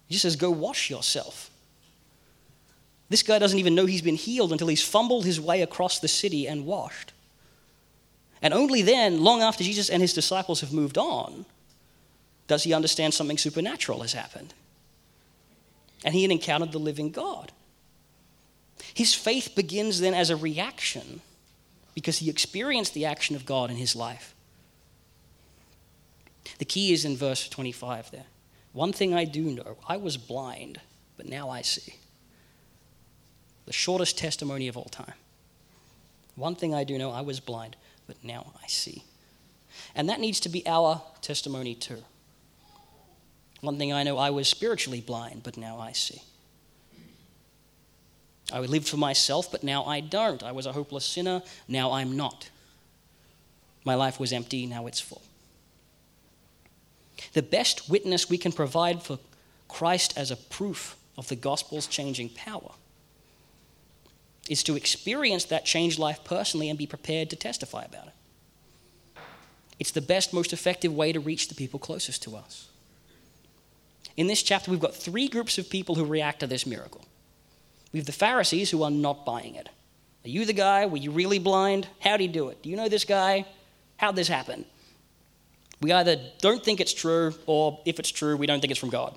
He 0.06 0.14
just 0.14 0.22
says, 0.22 0.36
Go 0.36 0.50
wash 0.50 0.90
yourself. 0.90 1.50
This 3.08 3.22
guy 3.22 3.38
doesn't 3.38 3.58
even 3.58 3.74
know 3.74 3.86
he's 3.86 4.02
been 4.02 4.16
healed 4.16 4.52
until 4.52 4.68
he's 4.68 4.84
fumbled 4.84 5.24
his 5.24 5.40
way 5.40 5.62
across 5.62 5.98
the 5.98 6.08
city 6.08 6.46
and 6.46 6.66
washed. 6.66 7.12
And 8.42 8.52
only 8.52 8.82
then, 8.82 9.22
long 9.22 9.42
after 9.42 9.64
Jesus 9.64 9.88
and 9.88 10.02
his 10.02 10.12
disciples 10.12 10.60
have 10.60 10.72
moved 10.72 10.98
on, 10.98 11.46
does 12.46 12.64
he 12.64 12.72
understand 12.72 13.14
something 13.14 13.38
supernatural 13.38 14.02
has 14.02 14.12
happened. 14.12 14.54
And 16.04 16.14
he 16.14 16.22
had 16.22 16.30
encountered 16.30 16.72
the 16.72 16.78
living 16.78 17.10
God. 17.10 17.50
His 18.94 19.14
faith 19.14 19.54
begins 19.56 20.00
then 20.00 20.14
as 20.14 20.30
a 20.30 20.36
reaction 20.36 21.20
because 21.94 22.18
he 22.18 22.30
experienced 22.30 22.94
the 22.94 23.06
action 23.06 23.34
of 23.34 23.44
God 23.44 23.70
in 23.70 23.76
his 23.76 23.96
life. 23.96 24.34
The 26.58 26.64
key 26.64 26.92
is 26.92 27.04
in 27.04 27.16
verse 27.16 27.48
25 27.48 28.10
there. 28.12 28.24
One 28.72 28.92
thing 28.92 29.14
I 29.14 29.24
do 29.24 29.42
know 29.42 29.76
I 29.88 29.96
was 29.96 30.16
blind, 30.16 30.80
but 31.16 31.28
now 31.28 31.50
I 31.50 31.62
see 31.62 31.94
the 33.68 33.74
shortest 33.74 34.16
testimony 34.16 34.66
of 34.66 34.78
all 34.78 34.86
time. 34.86 35.12
One 36.36 36.54
thing 36.54 36.74
I 36.74 36.84
do 36.84 36.96
know 36.96 37.10
I 37.10 37.20
was 37.20 37.38
blind, 37.38 37.76
but 38.06 38.16
now 38.24 38.54
I 38.64 38.66
see. 38.66 39.04
And 39.94 40.08
that 40.08 40.20
needs 40.20 40.40
to 40.40 40.48
be 40.48 40.66
our 40.66 41.02
testimony 41.20 41.74
too. 41.74 42.02
One 43.60 43.76
thing 43.76 43.92
I 43.92 44.04
know 44.04 44.16
I 44.16 44.30
was 44.30 44.48
spiritually 44.48 45.02
blind, 45.02 45.42
but 45.42 45.58
now 45.58 45.78
I 45.78 45.92
see. 45.92 46.22
I 48.50 48.60
lived 48.60 48.88
for 48.88 48.96
myself, 48.96 49.52
but 49.52 49.62
now 49.62 49.84
I 49.84 50.00
don't. 50.00 50.42
I 50.42 50.52
was 50.52 50.64
a 50.64 50.72
hopeless 50.72 51.04
sinner, 51.04 51.42
now 51.68 51.92
I'm 51.92 52.16
not. 52.16 52.48
My 53.84 53.96
life 53.96 54.18
was 54.18 54.32
empty, 54.32 54.64
now 54.64 54.86
it's 54.86 55.00
full. 55.00 55.20
The 57.34 57.42
best 57.42 57.90
witness 57.90 58.30
we 58.30 58.38
can 58.38 58.52
provide 58.52 59.02
for 59.02 59.18
Christ 59.68 60.16
as 60.16 60.30
a 60.30 60.36
proof 60.36 60.96
of 61.18 61.28
the 61.28 61.36
gospel's 61.36 61.86
changing 61.86 62.30
power 62.30 62.72
is 64.48 64.62
to 64.64 64.76
experience 64.76 65.44
that 65.46 65.64
changed 65.64 65.98
life 65.98 66.24
personally 66.24 66.68
and 66.68 66.78
be 66.78 66.86
prepared 66.86 67.30
to 67.30 67.36
testify 67.36 67.84
about 67.84 68.08
it. 68.08 68.12
It's 69.78 69.90
the 69.92 70.00
best, 70.00 70.32
most 70.32 70.52
effective 70.52 70.92
way 70.94 71.12
to 71.12 71.20
reach 71.20 71.48
the 71.48 71.54
people 71.54 71.78
closest 71.78 72.22
to 72.24 72.36
us. 72.36 72.68
In 74.16 74.26
this 74.26 74.42
chapter, 74.42 74.70
we've 74.70 74.80
got 74.80 74.94
three 74.94 75.28
groups 75.28 75.58
of 75.58 75.70
people 75.70 75.94
who 75.94 76.04
react 76.04 76.40
to 76.40 76.46
this 76.46 76.66
miracle. 76.66 77.02
We 77.92 78.00
have 78.00 78.06
the 78.06 78.12
Pharisees 78.12 78.70
who 78.70 78.82
are 78.82 78.90
not 78.90 79.24
buying 79.24 79.54
it. 79.54 79.68
Are 80.24 80.28
you 80.28 80.44
the 80.44 80.52
guy? 80.52 80.86
Were 80.86 80.96
you 80.96 81.12
really 81.12 81.38
blind? 81.38 81.86
How'd 82.00 82.20
he 82.20 82.26
do 82.26 82.48
it? 82.48 82.62
Do 82.62 82.68
you 82.68 82.76
know 82.76 82.88
this 82.88 83.04
guy? 83.04 83.46
How'd 83.96 84.16
this 84.16 84.28
happen? 84.28 84.64
We 85.80 85.92
either 85.92 86.20
don't 86.40 86.64
think 86.64 86.80
it's 86.80 86.92
true, 86.92 87.32
or 87.46 87.80
if 87.84 88.00
it's 88.00 88.10
true, 88.10 88.36
we 88.36 88.46
don't 88.46 88.60
think 88.60 88.72
it's 88.72 88.80
from 88.80 88.90
God. 88.90 89.16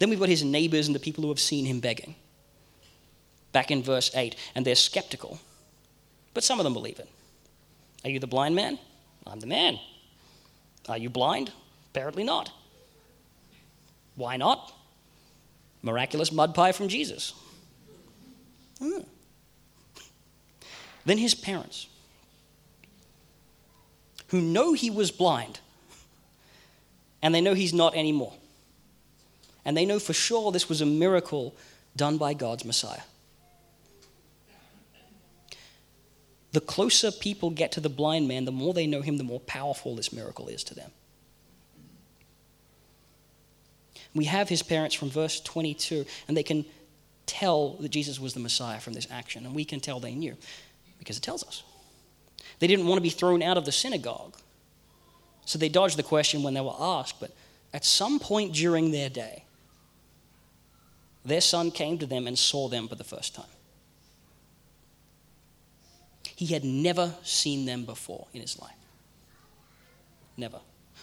Then 0.00 0.10
we've 0.10 0.18
got 0.18 0.28
his 0.28 0.42
neighbors 0.42 0.88
and 0.88 0.96
the 0.96 1.00
people 1.00 1.22
who 1.22 1.28
have 1.28 1.38
seen 1.38 1.64
him 1.64 1.78
begging. 1.78 2.16
Back 3.52 3.70
in 3.70 3.82
verse 3.82 4.10
8, 4.14 4.34
and 4.54 4.64
they're 4.64 4.74
skeptical, 4.74 5.38
but 6.34 6.42
some 6.42 6.58
of 6.58 6.64
them 6.64 6.72
believe 6.72 6.98
it. 6.98 7.08
Are 8.04 8.10
you 8.10 8.18
the 8.18 8.26
blind 8.26 8.54
man? 8.54 8.78
I'm 9.26 9.40
the 9.40 9.46
man. 9.46 9.78
Are 10.88 10.98
you 10.98 11.10
blind? 11.10 11.52
Apparently 11.92 12.24
not. 12.24 12.50
Why 14.16 14.36
not? 14.36 14.72
Miraculous 15.82 16.32
mud 16.32 16.54
pie 16.54 16.72
from 16.72 16.88
Jesus. 16.88 17.34
Hmm. 18.78 19.02
Then 21.04 21.18
his 21.18 21.34
parents, 21.34 21.88
who 24.28 24.40
know 24.40 24.72
he 24.72 24.90
was 24.90 25.10
blind, 25.10 25.60
and 27.20 27.34
they 27.34 27.40
know 27.40 27.54
he's 27.54 27.74
not 27.74 27.94
anymore. 27.94 28.32
And 29.64 29.76
they 29.76 29.84
know 29.84 29.98
for 29.98 30.12
sure 30.12 30.50
this 30.50 30.68
was 30.68 30.80
a 30.80 30.86
miracle 30.86 31.54
done 31.94 32.18
by 32.18 32.34
God's 32.34 32.64
Messiah. 32.64 33.02
The 36.52 36.60
closer 36.60 37.10
people 37.10 37.50
get 37.50 37.72
to 37.72 37.80
the 37.80 37.88
blind 37.88 38.28
man, 38.28 38.44
the 38.44 38.52
more 38.52 38.74
they 38.74 38.86
know 38.86 39.00
him, 39.00 39.16
the 39.16 39.24
more 39.24 39.40
powerful 39.40 39.96
this 39.96 40.12
miracle 40.12 40.48
is 40.48 40.62
to 40.64 40.74
them. 40.74 40.90
We 44.14 44.26
have 44.26 44.50
his 44.50 44.62
parents 44.62 44.94
from 44.94 45.10
verse 45.10 45.40
22, 45.40 46.04
and 46.28 46.36
they 46.36 46.42
can 46.42 46.66
tell 47.24 47.70
that 47.80 47.88
Jesus 47.88 48.20
was 48.20 48.34
the 48.34 48.40
Messiah 48.40 48.80
from 48.80 48.92
this 48.92 49.08
action, 49.10 49.46
and 49.46 49.54
we 49.54 49.64
can 49.64 49.80
tell 49.80 50.00
they 50.00 50.14
knew 50.14 50.36
because 50.98 51.16
it 51.16 51.22
tells 51.22 51.42
us. 51.42 51.62
They 52.58 52.66
didn't 52.66 52.86
want 52.86 52.98
to 52.98 53.02
be 53.02 53.10
thrown 53.10 53.42
out 53.42 53.56
of 53.56 53.64
the 53.64 53.72
synagogue, 53.72 54.36
so 55.46 55.58
they 55.58 55.70
dodged 55.70 55.96
the 55.96 56.02
question 56.02 56.42
when 56.42 56.52
they 56.52 56.60
were 56.60 56.76
asked, 56.78 57.18
but 57.18 57.34
at 57.72 57.86
some 57.86 58.18
point 58.18 58.52
during 58.52 58.90
their 58.90 59.08
day, 59.08 59.44
their 61.24 61.40
son 61.40 61.70
came 61.70 61.98
to 61.98 62.06
them 62.06 62.26
and 62.26 62.38
saw 62.38 62.68
them 62.68 62.88
for 62.88 62.96
the 62.96 63.04
first 63.04 63.34
time. 63.34 63.46
He 66.42 66.52
had 66.52 66.64
never 66.64 67.14
seen 67.22 67.66
them 67.66 67.84
before 67.84 68.26
in 68.34 68.40
his 68.40 68.58
life. 68.58 68.74
Never. 70.36 70.58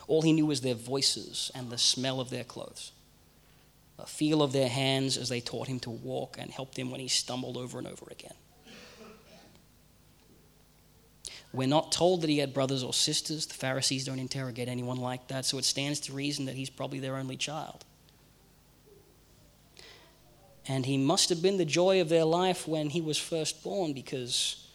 All 0.06 0.22
he 0.22 0.34
knew 0.34 0.46
was 0.46 0.60
their 0.60 0.76
voices 0.76 1.50
and 1.56 1.70
the 1.70 1.78
smell 1.78 2.20
of 2.20 2.30
their 2.30 2.44
clothes, 2.44 2.92
a 3.98 4.06
feel 4.06 4.44
of 4.44 4.52
their 4.52 4.68
hands 4.68 5.16
as 5.16 5.30
they 5.30 5.40
taught 5.40 5.70
him 5.70 5.80
to 5.80 5.90
walk 5.92 6.36
and 6.38 6.52
helped 6.52 6.78
him 6.78 6.92
when 6.92 7.00
he 7.00 7.08
stumbled 7.08 7.56
over 7.56 7.78
and 7.78 7.88
over 7.88 8.06
again. 8.12 8.34
We're 11.54 11.70
not 11.70 11.94
told 11.94 12.20
that 12.20 12.30
he 12.30 12.40
had 12.40 12.54
brothers 12.54 12.84
or 12.84 12.92
sisters. 12.92 13.46
The 13.46 13.54
Pharisees 13.54 14.04
don't 14.04 14.20
interrogate 14.20 14.68
anyone 14.68 14.98
like 14.98 15.30
that, 15.30 15.46
so 15.46 15.58
it 15.58 15.64
stands 15.64 16.02
to 16.02 16.12
reason 16.12 16.48
that 16.48 16.56
he's 16.56 16.70
probably 16.70 17.00
their 17.00 17.16
only 17.16 17.38
child. 17.38 17.86
And 20.68 20.86
he 20.86 20.98
must 20.98 21.30
have 21.30 21.42
been 21.42 21.56
the 21.56 21.64
joy 21.64 22.02
of 22.02 22.10
their 22.10 22.26
life 22.26 22.68
when 22.68 22.90
he 22.90 23.00
was 23.00 23.18
first 23.18 23.64
born 23.64 23.94
because 23.94 24.66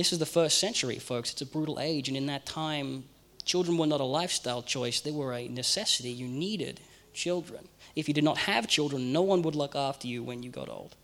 this 0.00 0.14
is 0.14 0.18
the 0.18 0.24
first 0.24 0.56
century, 0.56 0.98
folks. 0.98 1.30
It's 1.30 1.42
a 1.42 1.46
brutal 1.46 1.78
age, 1.78 2.08
and 2.08 2.16
in 2.16 2.24
that 2.24 2.46
time, 2.46 3.04
children 3.44 3.76
were 3.76 3.86
not 3.86 4.00
a 4.00 4.04
lifestyle 4.04 4.62
choice, 4.62 5.02
they 5.02 5.10
were 5.10 5.34
a 5.34 5.46
necessity. 5.46 6.08
You 6.08 6.26
needed 6.26 6.80
children. 7.12 7.68
If 7.94 8.08
you 8.08 8.14
did 8.14 8.24
not 8.24 8.38
have 8.38 8.66
children, 8.66 9.12
no 9.12 9.20
one 9.20 9.42
would 9.42 9.54
look 9.54 9.76
after 9.76 10.08
you 10.08 10.22
when 10.22 10.42
you 10.42 10.48
got 10.48 10.70
old. 10.70 10.96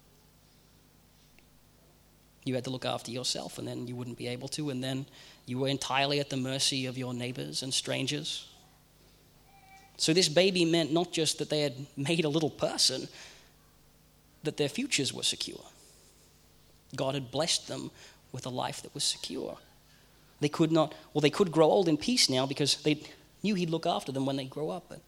You 2.44 2.54
had 2.54 2.64
to 2.64 2.70
look 2.70 2.86
after 2.86 3.10
yourself, 3.10 3.58
and 3.58 3.68
then 3.68 3.86
you 3.86 3.94
wouldn't 3.94 4.16
be 4.16 4.28
able 4.28 4.48
to, 4.48 4.70
and 4.70 4.82
then 4.82 5.04
you 5.44 5.58
were 5.58 5.68
entirely 5.68 6.18
at 6.18 6.30
the 6.30 6.38
mercy 6.38 6.86
of 6.86 6.96
your 6.96 7.12
neighbors 7.12 7.62
and 7.62 7.74
strangers. 7.74 8.48
So, 9.98 10.14
this 10.14 10.30
baby 10.30 10.64
meant 10.64 10.90
not 10.90 11.12
just 11.12 11.36
that 11.36 11.50
they 11.50 11.60
had 11.60 11.74
made 11.98 12.24
a 12.24 12.30
little 12.30 12.48
person, 12.48 13.08
that 14.42 14.56
their 14.56 14.70
futures 14.70 15.12
were 15.12 15.22
secure. 15.22 15.64
God 16.94 17.12
had 17.12 17.30
blessed 17.30 17.68
them 17.68 17.90
with 18.36 18.44
a 18.44 18.50
life 18.50 18.82
that 18.82 18.92
was 18.92 19.02
secure. 19.02 19.56
They 20.40 20.50
could 20.50 20.70
not, 20.70 20.94
well, 21.14 21.22
they 21.22 21.30
could 21.30 21.50
grow 21.50 21.66
old 21.66 21.88
in 21.88 21.96
peace 21.96 22.28
now 22.28 22.44
because 22.44 22.76
they 22.82 23.02
knew 23.42 23.54
He'd 23.54 23.70
look 23.70 23.86
after 23.86 24.12
them 24.12 24.26
when 24.26 24.36
they 24.36 24.44
grow 24.44 24.68
up, 24.68 24.90
but, 24.90 25.00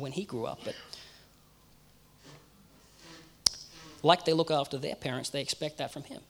when 0.00 0.10
He 0.10 0.24
grew 0.24 0.44
up. 0.44 0.58
But 0.64 0.74
like 4.02 4.24
they 4.24 4.32
look 4.32 4.50
after 4.50 4.76
their 4.76 4.96
parents, 4.96 5.30
they 5.30 5.40
expect 5.40 5.78
that 5.78 5.92
from 5.92 6.02
Him. 6.02 6.20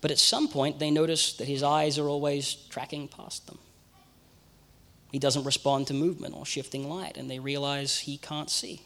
But 0.00 0.12
at 0.12 0.18
some 0.18 0.46
point, 0.46 0.78
they 0.78 0.92
notice 0.92 1.32
that 1.38 1.48
His 1.48 1.64
eyes 1.64 1.98
are 1.98 2.08
always 2.08 2.54
tracking 2.70 3.08
past 3.08 3.48
them. 3.48 3.58
He 5.10 5.18
doesn't 5.18 5.42
respond 5.42 5.88
to 5.88 5.94
movement 5.94 6.36
or 6.36 6.46
shifting 6.46 6.88
light, 6.88 7.16
and 7.16 7.28
they 7.28 7.40
realize 7.40 7.98
He 7.98 8.18
can't 8.18 8.50
see. 8.50 8.82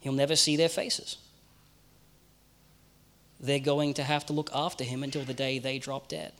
He'll 0.00 0.12
never 0.12 0.36
see 0.36 0.56
their 0.56 0.68
faces. 0.68 1.16
They're 3.40 3.58
going 3.58 3.94
to 3.94 4.02
have 4.02 4.26
to 4.26 4.32
look 4.32 4.50
after 4.54 4.84
him 4.84 5.02
until 5.02 5.24
the 5.24 5.34
day 5.34 5.58
they 5.58 5.78
drop 5.78 6.08
dead. 6.08 6.32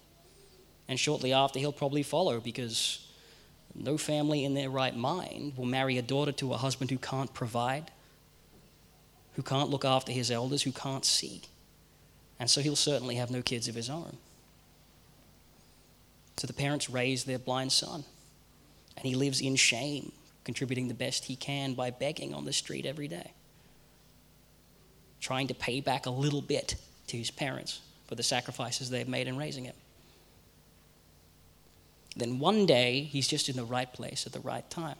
And 0.89 0.99
shortly 0.99 1.33
after, 1.33 1.59
he'll 1.59 1.73
probably 1.73 2.03
follow 2.03 2.41
because 2.41 3.07
no 3.75 3.99
family 3.99 4.45
in 4.45 4.55
their 4.55 4.71
right 4.71 4.95
mind 4.95 5.57
will 5.57 5.65
marry 5.65 5.99
a 5.99 6.03
daughter 6.03 6.33
to 6.33 6.53
a 6.53 6.59
husband 6.59 6.91
who 6.91 6.99
can't 6.99 7.33
provide, 7.33 7.91
who 9.35 9.43
can't 9.43 9.71
look 9.71 9.85
after 9.85 10.13
his 10.13 10.31
elders, 10.31 10.63
who 10.63 10.73
can't 10.73 11.05
see. 11.05 11.43
And 12.39 12.49
so 12.51 12.61
he'll 12.61 12.77
certainly 12.77 13.17
have 13.17 13.31
no 13.31 13.43
kids 13.43 13.69
of 13.69 13.75
his 13.75 13.91
own. 13.91 14.17
So 16.37 16.47
the 16.47 16.53
parents 16.53 16.91
raise 16.91 17.25
their 17.25 17.39
blind 17.39 17.73
son, 17.73 18.05
and 18.97 19.07
he 19.07 19.15
lives 19.15 19.41
in 19.41 19.57
shame, 19.57 20.13
contributing 20.45 20.89
the 20.89 20.95
best 20.95 21.25
he 21.25 21.37
can 21.37 21.75
by 21.75 21.91
begging 21.91 22.35
on 22.35 22.45
the 22.45 22.53
street 22.53 22.87
every 22.87 23.09
day 23.09 23.33
trying 25.25 25.49
to 25.49 25.55
pay 25.55 25.81
back 25.81 26.05
a 26.05 26.11
little 26.11 26.43
bit 26.43 26.77
to 27.07 27.17
his 27.17 27.31
parents 27.31 27.81
for 28.07 28.15
the 28.15 28.23
sacrifices 28.23 28.91
they've 28.91 29.09
made 29.09 29.27
in 29.27 29.39
raising 29.39 29.65
him. 29.65 29.75
Then 32.15 32.39
one 32.39 32.67
day, 32.67 33.01
he's 33.01 33.27
just 33.27 33.49
in 33.49 33.57
the 33.57 33.65
right 33.65 33.91
place 33.91 34.27
at 34.27 34.35
the 34.35 34.41
right 34.41 34.69
time, 34.69 34.99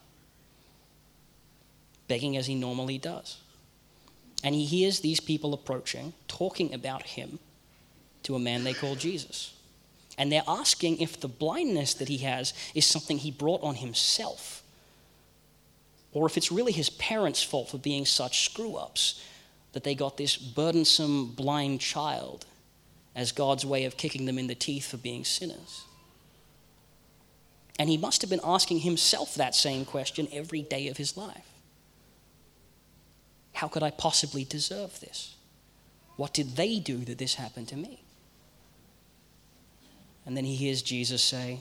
begging 2.09 2.39
as 2.39 2.47
he 2.47 2.55
normally 2.55 2.97
does. 2.97 3.37
And 4.43 4.55
he 4.55 4.65
hears 4.65 5.01
these 5.01 5.21
people 5.21 5.53
approaching, 5.53 6.15
talking 6.27 6.73
about 6.73 7.03
him 7.03 7.39
to 8.23 8.35
a 8.35 8.39
man 8.39 8.65
they 8.65 8.73
call 8.73 8.95
Jesus. 8.95 9.53
And 10.17 10.33
they're 10.33 10.43
asking 10.49 11.01
if 11.01 11.21
the 11.21 11.29
blindness 11.29 11.93
that 11.95 12.09
he 12.09 12.19
has 12.19 12.55
is 12.75 12.87
something 12.87 13.19
he 13.19 13.31
brought 13.31 13.63
on 13.63 13.75
himself, 13.75 14.63
or 16.15 16.25
if 16.25 16.39
it's 16.39 16.51
really 16.51 16.73
his 16.73 16.89
parents' 16.89 17.43
fault 17.43 17.69
for 17.69 17.79
being 17.79 18.07
such 18.07 18.47
screw 18.47 18.77
ups 18.77 19.21
that 19.75 19.85
they 19.85 19.95
got 19.95 20.17
this 20.17 20.37
burdensome 20.37 21.27
blind 21.27 21.81
child 21.81 22.47
as 23.15 23.33
God's 23.33 23.67
way 23.67 23.85
of 23.85 23.97
kicking 23.97 24.25
them 24.25 24.39
in 24.39 24.47
the 24.47 24.55
teeth 24.55 24.91
for 24.91 24.97
being 24.97 25.25
sinners. 25.25 25.85
And 27.79 27.89
he 27.89 27.97
must 27.97 28.23
have 28.23 28.31
been 28.31 28.41
asking 28.45 28.81
himself 28.81 29.35
that 29.35 29.55
same 29.55 29.85
question 29.85 30.29
every 30.33 30.63
day 30.63 30.89
of 30.89 30.97
his 30.97 31.17
life. 31.17 31.47
How 33.53 33.69
could 33.69 33.83
I 33.83 33.91
possibly 33.91 34.45
deserve 34.45 35.01
this? 35.01 35.35
What 36.17 36.33
did 36.33 36.57
they 36.57 36.79
do 36.79 36.99
that 36.99 37.19
this 37.19 37.35
happened 37.35 37.69
to 37.69 37.77
me? 37.77 38.01
And 40.27 40.37
then 40.37 40.45
he 40.45 40.55
hears 40.55 40.83
Jesus 40.83 41.23
say, 41.23 41.61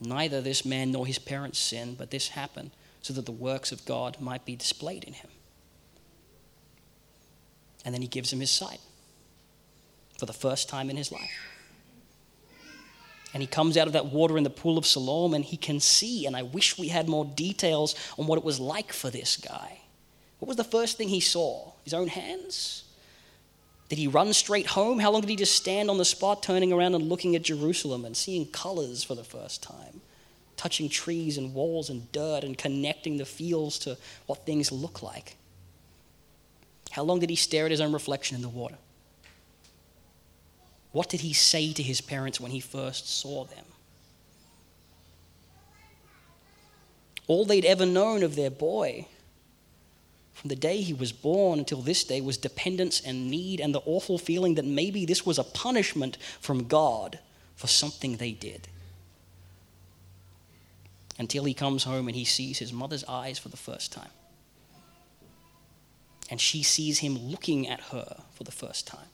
Neither 0.00 0.40
this 0.40 0.64
man 0.64 0.90
nor 0.90 1.06
his 1.06 1.18
parents 1.18 1.58
sinned, 1.58 1.96
but 1.96 2.10
this 2.10 2.28
happened 2.28 2.72
so 3.02 3.12
that 3.14 3.26
the 3.26 3.32
works 3.32 3.70
of 3.70 3.84
God 3.84 4.16
might 4.20 4.44
be 4.44 4.56
displayed 4.56 5.04
in 5.04 5.12
him. 5.12 5.30
And 7.84 7.94
then 7.94 8.02
he 8.02 8.08
gives 8.08 8.32
him 8.32 8.40
his 8.40 8.50
sight 8.50 8.80
for 10.18 10.26
the 10.26 10.32
first 10.32 10.68
time 10.68 10.88
in 10.90 10.96
his 10.96 11.10
life. 11.10 11.52
And 13.34 13.42
he 13.42 13.46
comes 13.46 13.76
out 13.76 13.86
of 13.86 13.94
that 13.94 14.06
water 14.06 14.36
in 14.36 14.44
the 14.44 14.50
pool 14.50 14.76
of 14.76 14.86
Siloam 14.86 15.34
and 15.34 15.44
he 15.44 15.56
can 15.56 15.80
see. 15.80 16.26
And 16.26 16.36
I 16.36 16.42
wish 16.42 16.78
we 16.78 16.88
had 16.88 17.08
more 17.08 17.24
details 17.24 17.94
on 18.18 18.26
what 18.26 18.38
it 18.38 18.44
was 18.44 18.60
like 18.60 18.92
for 18.92 19.10
this 19.10 19.36
guy. 19.36 19.78
What 20.38 20.48
was 20.48 20.56
the 20.56 20.64
first 20.64 20.98
thing 20.98 21.08
he 21.08 21.20
saw? 21.20 21.72
His 21.84 21.94
own 21.94 22.08
hands? 22.08 22.84
Did 23.88 23.98
he 23.98 24.06
run 24.06 24.32
straight 24.32 24.68
home? 24.68 24.98
How 24.98 25.10
long 25.10 25.20
did 25.20 25.30
he 25.30 25.36
just 25.36 25.54
stand 25.54 25.90
on 25.90 25.98
the 25.98 26.04
spot, 26.04 26.42
turning 26.42 26.72
around 26.72 26.94
and 26.94 27.08
looking 27.08 27.36
at 27.36 27.42
Jerusalem 27.42 28.04
and 28.04 28.16
seeing 28.16 28.46
colors 28.46 29.04
for 29.04 29.14
the 29.14 29.24
first 29.24 29.62
time? 29.62 30.00
Touching 30.56 30.88
trees 30.88 31.38
and 31.38 31.54
walls 31.54 31.90
and 31.90 32.10
dirt 32.12 32.44
and 32.44 32.56
connecting 32.56 33.18
the 33.18 33.24
fields 33.24 33.78
to 33.80 33.96
what 34.26 34.46
things 34.46 34.72
look 34.72 35.02
like. 35.02 35.36
How 36.92 37.02
long 37.02 37.20
did 37.20 37.30
he 37.30 37.36
stare 37.36 37.64
at 37.64 37.70
his 37.70 37.80
own 37.80 37.92
reflection 37.92 38.36
in 38.36 38.42
the 38.42 38.50
water? 38.50 38.76
What 40.92 41.08
did 41.08 41.22
he 41.22 41.32
say 41.32 41.72
to 41.72 41.82
his 41.82 42.02
parents 42.02 42.38
when 42.38 42.50
he 42.50 42.60
first 42.60 43.08
saw 43.08 43.44
them? 43.44 43.64
All 47.26 47.46
they'd 47.46 47.64
ever 47.64 47.86
known 47.86 48.22
of 48.22 48.36
their 48.36 48.50
boy 48.50 49.06
from 50.34 50.48
the 50.48 50.56
day 50.56 50.82
he 50.82 50.92
was 50.92 51.12
born 51.12 51.58
until 51.58 51.80
this 51.80 52.04
day 52.04 52.20
was 52.20 52.36
dependence 52.36 53.00
and 53.00 53.30
need 53.30 53.58
and 53.58 53.74
the 53.74 53.82
awful 53.86 54.18
feeling 54.18 54.56
that 54.56 54.66
maybe 54.66 55.06
this 55.06 55.24
was 55.24 55.38
a 55.38 55.44
punishment 55.44 56.18
from 56.40 56.68
God 56.68 57.18
for 57.56 57.68
something 57.68 58.16
they 58.16 58.32
did. 58.32 58.68
until 61.18 61.44
he 61.44 61.54
comes 61.54 61.84
home 61.84 62.08
and 62.08 62.16
he 62.16 62.24
sees 62.24 62.58
his 62.58 62.72
mother's 62.72 63.04
eyes 63.04 63.38
for 63.38 63.48
the 63.48 63.56
first 63.56 63.92
time. 63.92 64.10
And 66.32 66.40
she 66.40 66.62
sees 66.62 67.00
him 67.00 67.18
looking 67.18 67.68
at 67.68 67.78
her 67.92 68.16
for 68.32 68.42
the 68.42 68.50
first 68.50 68.86
time. 68.86 69.10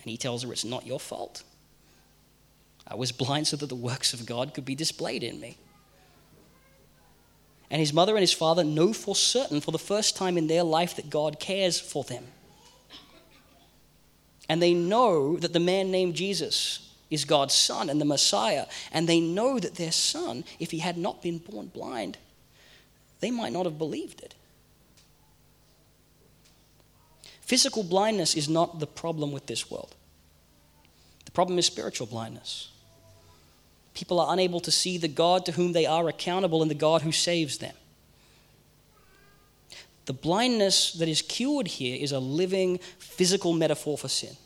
And 0.00 0.08
he 0.08 0.16
tells 0.16 0.44
her, 0.44 0.52
It's 0.52 0.64
not 0.64 0.86
your 0.86 1.00
fault. 1.00 1.42
I 2.86 2.94
was 2.94 3.10
blind 3.10 3.48
so 3.48 3.56
that 3.56 3.66
the 3.66 3.74
works 3.74 4.14
of 4.14 4.24
God 4.24 4.54
could 4.54 4.64
be 4.64 4.76
displayed 4.76 5.24
in 5.24 5.40
me. 5.40 5.56
And 7.72 7.80
his 7.80 7.92
mother 7.92 8.12
and 8.12 8.20
his 8.20 8.32
father 8.32 8.62
know 8.62 8.92
for 8.92 9.16
certain, 9.16 9.60
for 9.60 9.72
the 9.72 9.80
first 9.80 10.14
time 10.14 10.38
in 10.38 10.46
their 10.46 10.62
life, 10.62 10.94
that 10.94 11.10
God 11.10 11.40
cares 11.40 11.80
for 11.80 12.04
them. 12.04 12.28
And 14.48 14.62
they 14.62 14.74
know 14.74 15.38
that 15.38 15.52
the 15.52 15.58
man 15.58 15.90
named 15.90 16.14
Jesus 16.14 16.88
is 17.10 17.24
God's 17.24 17.54
son 17.54 17.90
and 17.90 18.00
the 18.00 18.04
Messiah. 18.04 18.66
And 18.92 19.08
they 19.08 19.18
know 19.18 19.58
that 19.58 19.74
their 19.74 19.90
son, 19.90 20.44
if 20.60 20.70
he 20.70 20.78
had 20.78 20.96
not 20.96 21.20
been 21.20 21.38
born 21.38 21.66
blind, 21.66 22.16
they 23.18 23.32
might 23.32 23.52
not 23.52 23.66
have 23.66 23.76
believed 23.76 24.20
it. 24.20 24.36
Physical 27.42 27.82
blindness 27.82 28.34
is 28.34 28.48
not 28.48 28.78
the 28.78 28.86
problem 28.86 29.32
with 29.32 29.46
this 29.46 29.70
world. 29.70 29.94
The 31.24 31.32
problem 31.32 31.58
is 31.58 31.66
spiritual 31.66 32.06
blindness. 32.06 32.70
People 33.94 34.20
are 34.20 34.32
unable 34.32 34.60
to 34.60 34.70
see 34.70 34.96
the 34.96 35.08
God 35.08 35.44
to 35.46 35.52
whom 35.52 35.72
they 35.72 35.84
are 35.84 36.08
accountable 36.08 36.62
and 36.62 36.70
the 36.70 36.76
God 36.76 37.02
who 37.02 37.12
saves 37.12 37.58
them. 37.58 37.74
The 40.06 40.12
blindness 40.12 40.92
that 40.94 41.08
is 41.08 41.20
cured 41.20 41.68
here 41.68 41.96
is 42.00 42.12
a 42.12 42.18
living 42.18 42.78
physical 42.98 43.52
metaphor 43.52 43.98
for 43.98 44.08
sin. 44.08 44.36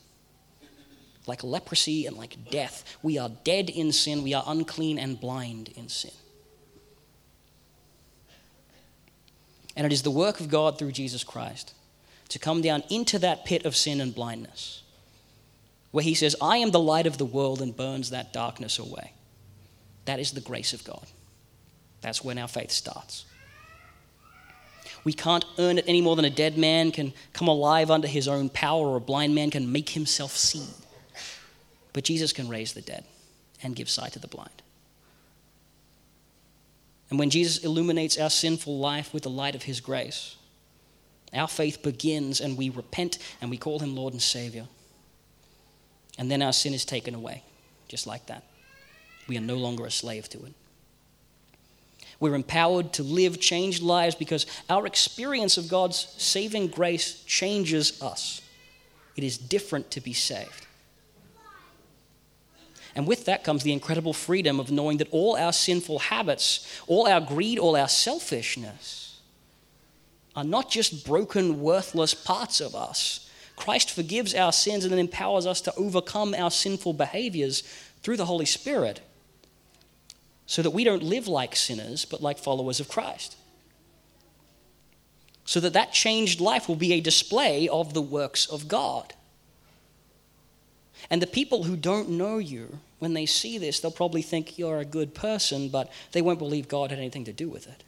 Like 1.27 1.45
leprosy 1.45 2.07
and 2.07 2.17
like 2.17 2.51
death, 2.51 2.97
we 3.03 3.19
are 3.19 3.31
dead 3.45 3.71
in 3.71 3.93
sin, 3.93 4.23
we 4.23 4.35
are 4.35 4.45
unclean 4.47 4.99
and 4.99 5.21
blind 5.21 5.69
in 5.77 5.89
sin. 5.89 6.13
And 9.77 9.87
it 9.87 9.93
is 9.93 10.03
the 10.03 10.11
work 10.11 10.41
of 10.41 10.49
God 10.49 10.79
through 10.79 10.93
Jesus 10.93 11.23
Christ 11.23 11.75
to 12.29 12.39
come 12.39 12.61
down 12.61 12.83
into 12.91 13.19
that 13.21 13.45
pit 13.45 13.65
of 13.65 13.77
sin 13.77 14.01
and 14.01 14.15
blindness, 14.15 14.83
where 15.91 16.05
He 16.05 16.15
says, 16.15 16.37
I 16.41 16.59
am 16.59 16.71
the 16.71 16.81
light 16.81 17.07
of 17.07 17.19
the 17.19 17.25
world 17.25 17.63
and 17.63 17.77
burns 17.77 18.11
that 18.11 18.33
darkness 18.33 18.79
away. 18.79 19.13
That 20.07 20.21
is 20.21 20.33
the 20.33 20.41
grace 20.41 20.73
of 20.73 20.85
God. 20.85 21.07
That's 22.01 22.23
when 22.23 22.39
our 22.39 22.49
faith 22.49 22.71
starts. 22.71 23.25
We 25.05 25.13
can't 25.13 25.45
earn 25.59 25.79
it 25.79 25.85
any 25.87 26.01
more 26.01 26.17
than 26.17 26.25
a 26.25 26.31
dead 26.31 26.59
man 26.59 26.91
can 26.91 27.13
come 27.33 27.47
alive 27.47 27.91
under 27.93 28.09
his 28.09 28.27
own 28.27 28.49
power 28.49 28.89
or 28.89 28.97
a 28.97 29.01
blind 29.01 29.35
man 29.35 29.51
can 29.51 29.71
make 29.71 29.91
himself 29.91 30.33
see. 30.33 30.67
But 31.93 32.05
Jesus 32.05 32.33
can 32.33 32.49
raise 32.49 32.73
the 32.73 32.83
dead 32.83 33.05
and 33.63 33.77
give 33.77 33.89
sight 33.89 34.13
to 34.15 34.19
the 34.19 34.27
blind. 34.27 34.63
And 37.09 37.19
when 37.19 37.31
Jesus 37.31 37.59
illuminates 37.59 38.19
our 38.19 38.31
sinful 38.31 38.79
life 38.79 39.15
with 39.15 39.23
the 39.23 39.31
light 39.31 39.55
of 39.55 39.63
his 39.63 39.81
grace, 39.81 40.37
our 41.37 41.49
faith 41.49 41.83
begins 41.83 42.41
and 42.41 42.57
we 42.57 42.71
repent 42.71 43.19
and 43.41 43.51
we 43.51 43.57
call 43.57 43.79
him 43.79 43.95
Lord 43.95 44.13
and 44.13 44.23
Savior. 44.23 44.67
And 46.19 46.31
then 46.31 46.43
our 46.43 46.53
sin 46.53 46.75
is 46.75 46.85
taken 46.85 47.15
away, 47.15 47.43
just 47.89 48.07
like 48.07 48.27
that. 48.27 48.45
We 49.29 49.37
are 49.37 49.43
no 49.43 49.57
longer 49.57 49.85
a 49.87 49.91
slave 49.91 50.29
to 50.31 50.45
it. 50.45 50.55
We're 52.19 52.35
empowered 52.35 52.95
to 52.95 53.03
live 53.03 53.41
changed 53.41 53.83
lives 53.83 54.15
because 54.15 54.47
our 54.71 54.87
experience 54.87 55.59
of 55.59 55.69
God's 55.69 56.15
saving 56.17 56.69
grace 56.69 57.23
changes 57.25 58.01
us. 58.01 58.41
It 59.17 59.25
is 59.25 59.37
different 59.37 59.91
to 59.93 60.01
be 60.01 60.15
saved. 60.15 60.67
And 62.95 63.07
with 63.07 63.27
that 63.27 63.45
comes 63.45 63.63
the 63.63 63.75
incredible 63.75 64.15
freedom 64.15 64.59
of 64.59 64.71
knowing 64.71 64.97
that 64.99 65.09
all 65.11 65.37
our 65.37 65.53
sinful 65.53 65.99
habits, 65.99 66.67
all 66.87 67.07
our 67.07 67.21
greed, 67.21 67.59
all 67.59 67.77
our 67.77 67.89
selfishness 67.89 69.06
are 70.37 70.45
not 70.45 70.71
just 70.71 71.07
broken, 71.07 71.61
worthless 71.61 72.15
parts 72.15 72.61
of 72.61 72.75
us. 72.75 73.29
Christ 73.57 73.91
forgives 73.91 74.35
our 74.35 74.53
sins 74.53 74.85
and 74.85 74.93
then 74.93 75.01
empowers 75.01 75.47
us 75.47 75.63
to 75.63 75.75
overcome 75.77 76.35
our 76.35 76.51
sinful 76.51 76.93
behaviors 76.93 77.63
through 78.03 78.19
the 78.19 78.27
Holy 78.27 78.45
Spirit 78.45 79.01
so 80.45 80.63
that 80.63 80.71
we 80.71 80.85
don't 80.85 81.03
live 81.03 81.27
like 81.27 81.57
sinners, 81.57 82.05
but 82.05 82.23
like 82.23 82.39
followers 82.39 82.79
of 82.79 82.89
Christ. 82.89 83.37
So 85.47 85.59
that 85.61 85.73
that 85.73 85.93
changed 85.93 86.41
life 86.41 86.69
will 86.69 86.77
be 86.77 86.93
a 86.93 87.01
display 87.01 87.69
of 87.69 87.95
the 87.95 88.03
works 88.03 88.47
of 88.47 88.69
God. 88.69 89.15
And 91.09 91.23
the 91.23 91.27
people 91.27 91.65
who 91.65 91.77
don't 91.77 92.11
know 92.11 92.39
you, 92.39 92.81
when 92.99 93.15
they 93.15 93.27
see 93.27 93.59
this, 93.59 93.81
they'll 93.81 93.91
probably 93.91 94.23
think 94.23 94.59
you're 94.59 94.79
a 94.79 94.85
good 94.85 95.15
person, 95.15 95.69
but 95.69 95.91
they 96.13 96.23
won't 96.23 96.39
believe 96.39 96.69
God 96.69 96.91
had 96.91 96.99
anything 96.99 97.25
to 97.25 97.33
do 97.33 97.49
with 97.49 97.67
it. 97.67 97.85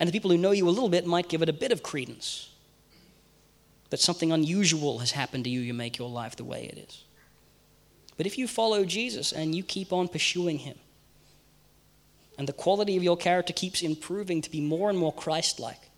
And 0.00 0.08
the 0.08 0.12
people 0.12 0.30
who 0.30 0.38
know 0.38 0.50
you 0.50 0.68
a 0.68 0.70
little 0.70 0.88
bit 0.88 1.06
might 1.06 1.28
give 1.28 1.42
it 1.42 1.48
a 1.48 1.52
bit 1.52 1.72
of 1.72 1.82
credence 1.82 2.50
that 3.90 4.00
something 4.00 4.32
unusual 4.32 4.98
has 4.98 5.12
happened 5.12 5.44
to 5.44 5.50
you, 5.50 5.60
you 5.60 5.74
make 5.74 5.98
your 5.98 6.10
life 6.10 6.36
the 6.36 6.44
way 6.44 6.64
it 6.64 6.78
is. 6.78 7.04
But 8.16 8.26
if 8.26 8.38
you 8.38 8.48
follow 8.48 8.84
Jesus 8.84 9.32
and 9.32 9.54
you 9.54 9.62
keep 9.62 9.92
on 9.92 10.08
pursuing 10.08 10.58
him, 10.58 10.76
and 12.36 12.48
the 12.48 12.52
quality 12.52 12.96
of 12.96 13.04
your 13.04 13.16
character 13.16 13.52
keeps 13.52 13.82
improving 13.82 14.42
to 14.42 14.50
be 14.50 14.60
more 14.60 14.90
and 14.90 14.98
more 14.98 15.12
Christ 15.12 15.60
like, 15.60 15.90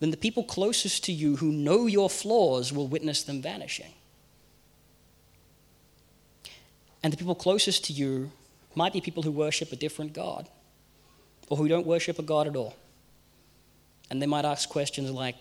then 0.00 0.10
the 0.10 0.16
people 0.16 0.44
closest 0.44 1.04
to 1.04 1.12
you 1.12 1.36
who 1.36 1.52
know 1.52 1.86
your 1.86 2.10
flaws 2.10 2.72
will 2.72 2.86
witness 2.86 3.22
them 3.22 3.40
vanishing. 3.40 3.92
And 7.02 7.12
the 7.12 7.16
people 7.16 7.34
closest 7.34 7.84
to 7.86 7.92
you 7.92 8.30
might 8.74 8.92
be 8.92 9.00
people 9.00 9.22
who 9.22 9.30
worship 9.30 9.72
a 9.72 9.76
different 9.76 10.12
God 10.12 10.48
or 11.50 11.58
who 11.58 11.68
don't 11.68 11.86
worship 11.86 12.18
a 12.18 12.22
God 12.22 12.46
at 12.46 12.56
all. 12.56 12.74
And 14.08 14.22
they 14.22 14.26
might 14.26 14.46
ask 14.46 14.68
questions 14.68 15.10
like, 15.10 15.36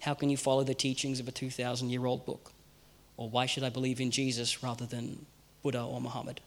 How 0.00 0.12
can 0.12 0.28
you 0.28 0.36
follow 0.36 0.64
the 0.64 0.74
teachings 0.74 1.20
of 1.20 1.28
a 1.28 1.32
2,000 1.32 1.88
year 1.88 2.04
old 2.04 2.26
book? 2.26 2.52
Or 3.16 3.30
why 3.30 3.46
should 3.46 3.64
I 3.64 3.70
believe 3.70 4.00
in 4.00 4.10
Jesus 4.10 4.62
rather 4.62 4.84
than 4.84 5.24
Buddha 5.62 5.82
or 5.82 6.00
Muhammad? 6.00 6.40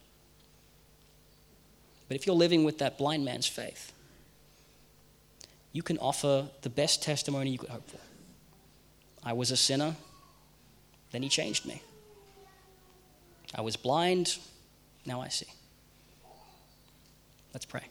But 2.08 2.16
if 2.16 2.28
you're 2.28 2.36
living 2.36 2.64
with 2.64 2.78
that 2.80 2.98
blind 2.98 3.26
man's 3.26 3.48
faith, 3.48 3.94
you 5.74 5.82
can 5.82 5.98
offer 5.98 6.48
the 6.62 6.70
best 6.70 7.02
testimony 7.02 7.50
you 7.50 7.58
could 7.58 7.70
hope 7.70 7.90
for. 7.90 8.00
I 9.24 9.34
was 9.34 9.52
a 9.52 9.58
sinner, 9.58 9.96
then 11.12 11.24
he 11.24 11.30
changed 11.30 11.66
me. 11.66 11.82
I 13.56 13.62
was 13.62 13.76
blind, 13.76 14.38
now 15.06 15.22
I 15.22 15.30
see. 15.30 15.48
Let's 17.54 17.66
pray. 17.66 17.84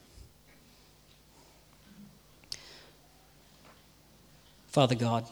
Father 4.71 4.95
God, 4.95 5.27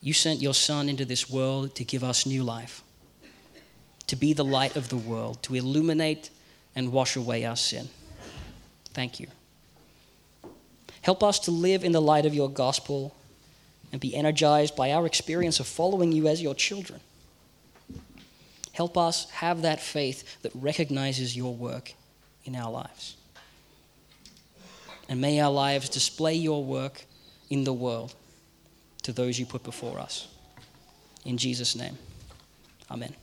you 0.00 0.14
sent 0.14 0.40
your 0.40 0.54
Son 0.54 0.88
into 0.88 1.04
this 1.04 1.28
world 1.28 1.74
to 1.74 1.84
give 1.84 2.02
us 2.02 2.24
new 2.24 2.42
life, 2.42 2.82
to 4.06 4.16
be 4.16 4.32
the 4.32 4.44
light 4.44 4.74
of 4.74 4.88
the 4.88 4.96
world, 4.96 5.42
to 5.42 5.54
illuminate 5.54 6.30
and 6.74 6.92
wash 6.92 7.14
away 7.14 7.44
our 7.44 7.56
sin. 7.56 7.88
Thank 8.94 9.20
you. 9.20 9.26
Help 11.02 11.22
us 11.22 11.38
to 11.40 11.50
live 11.50 11.84
in 11.84 11.92
the 11.92 12.00
light 12.00 12.24
of 12.24 12.34
your 12.34 12.48
gospel 12.48 13.14
and 13.92 14.00
be 14.00 14.14
energized 14.14 14.76
by 14.76 14.92
our 14.92 15.04
experience 15.04 15.60
of 15.60 15.66
following 15.66 16.10
you 16.10 16.26
as 16.26 16.40
your 16.42 16.54
children. 16.54 17.00
Help 18.72 18.96
us 18.96 19.28
have 19.30 19.62
that 19.62 19.80
faith 19.80 20.40
that 20.40 20.52
recognizes 20.54 21.36
your 21.36 21.54
work 21.54 21.92
in 22.46 22.56
our 22.56 22.70
lives. 22.70 23.16
And 25.06 25.20
may 25.20 25.38
our 25.40 25.50
lives 25.50 25.90
display 25.90 26.34
your 26.34 26.64
work 26.64 27.04
in 27.50 27.64
the 27.64 27.72
world 27.72 28.14
to 29.02 29.12
those 29.12 29.38
you 29.38 29.44
put 29.44 29.62
before 29.62 29.98
us. 29.98 30.28
In 31.24 31.36
Jesus' 31.36 31.76
name, 31.76 31.98
amen. 32.90 33.14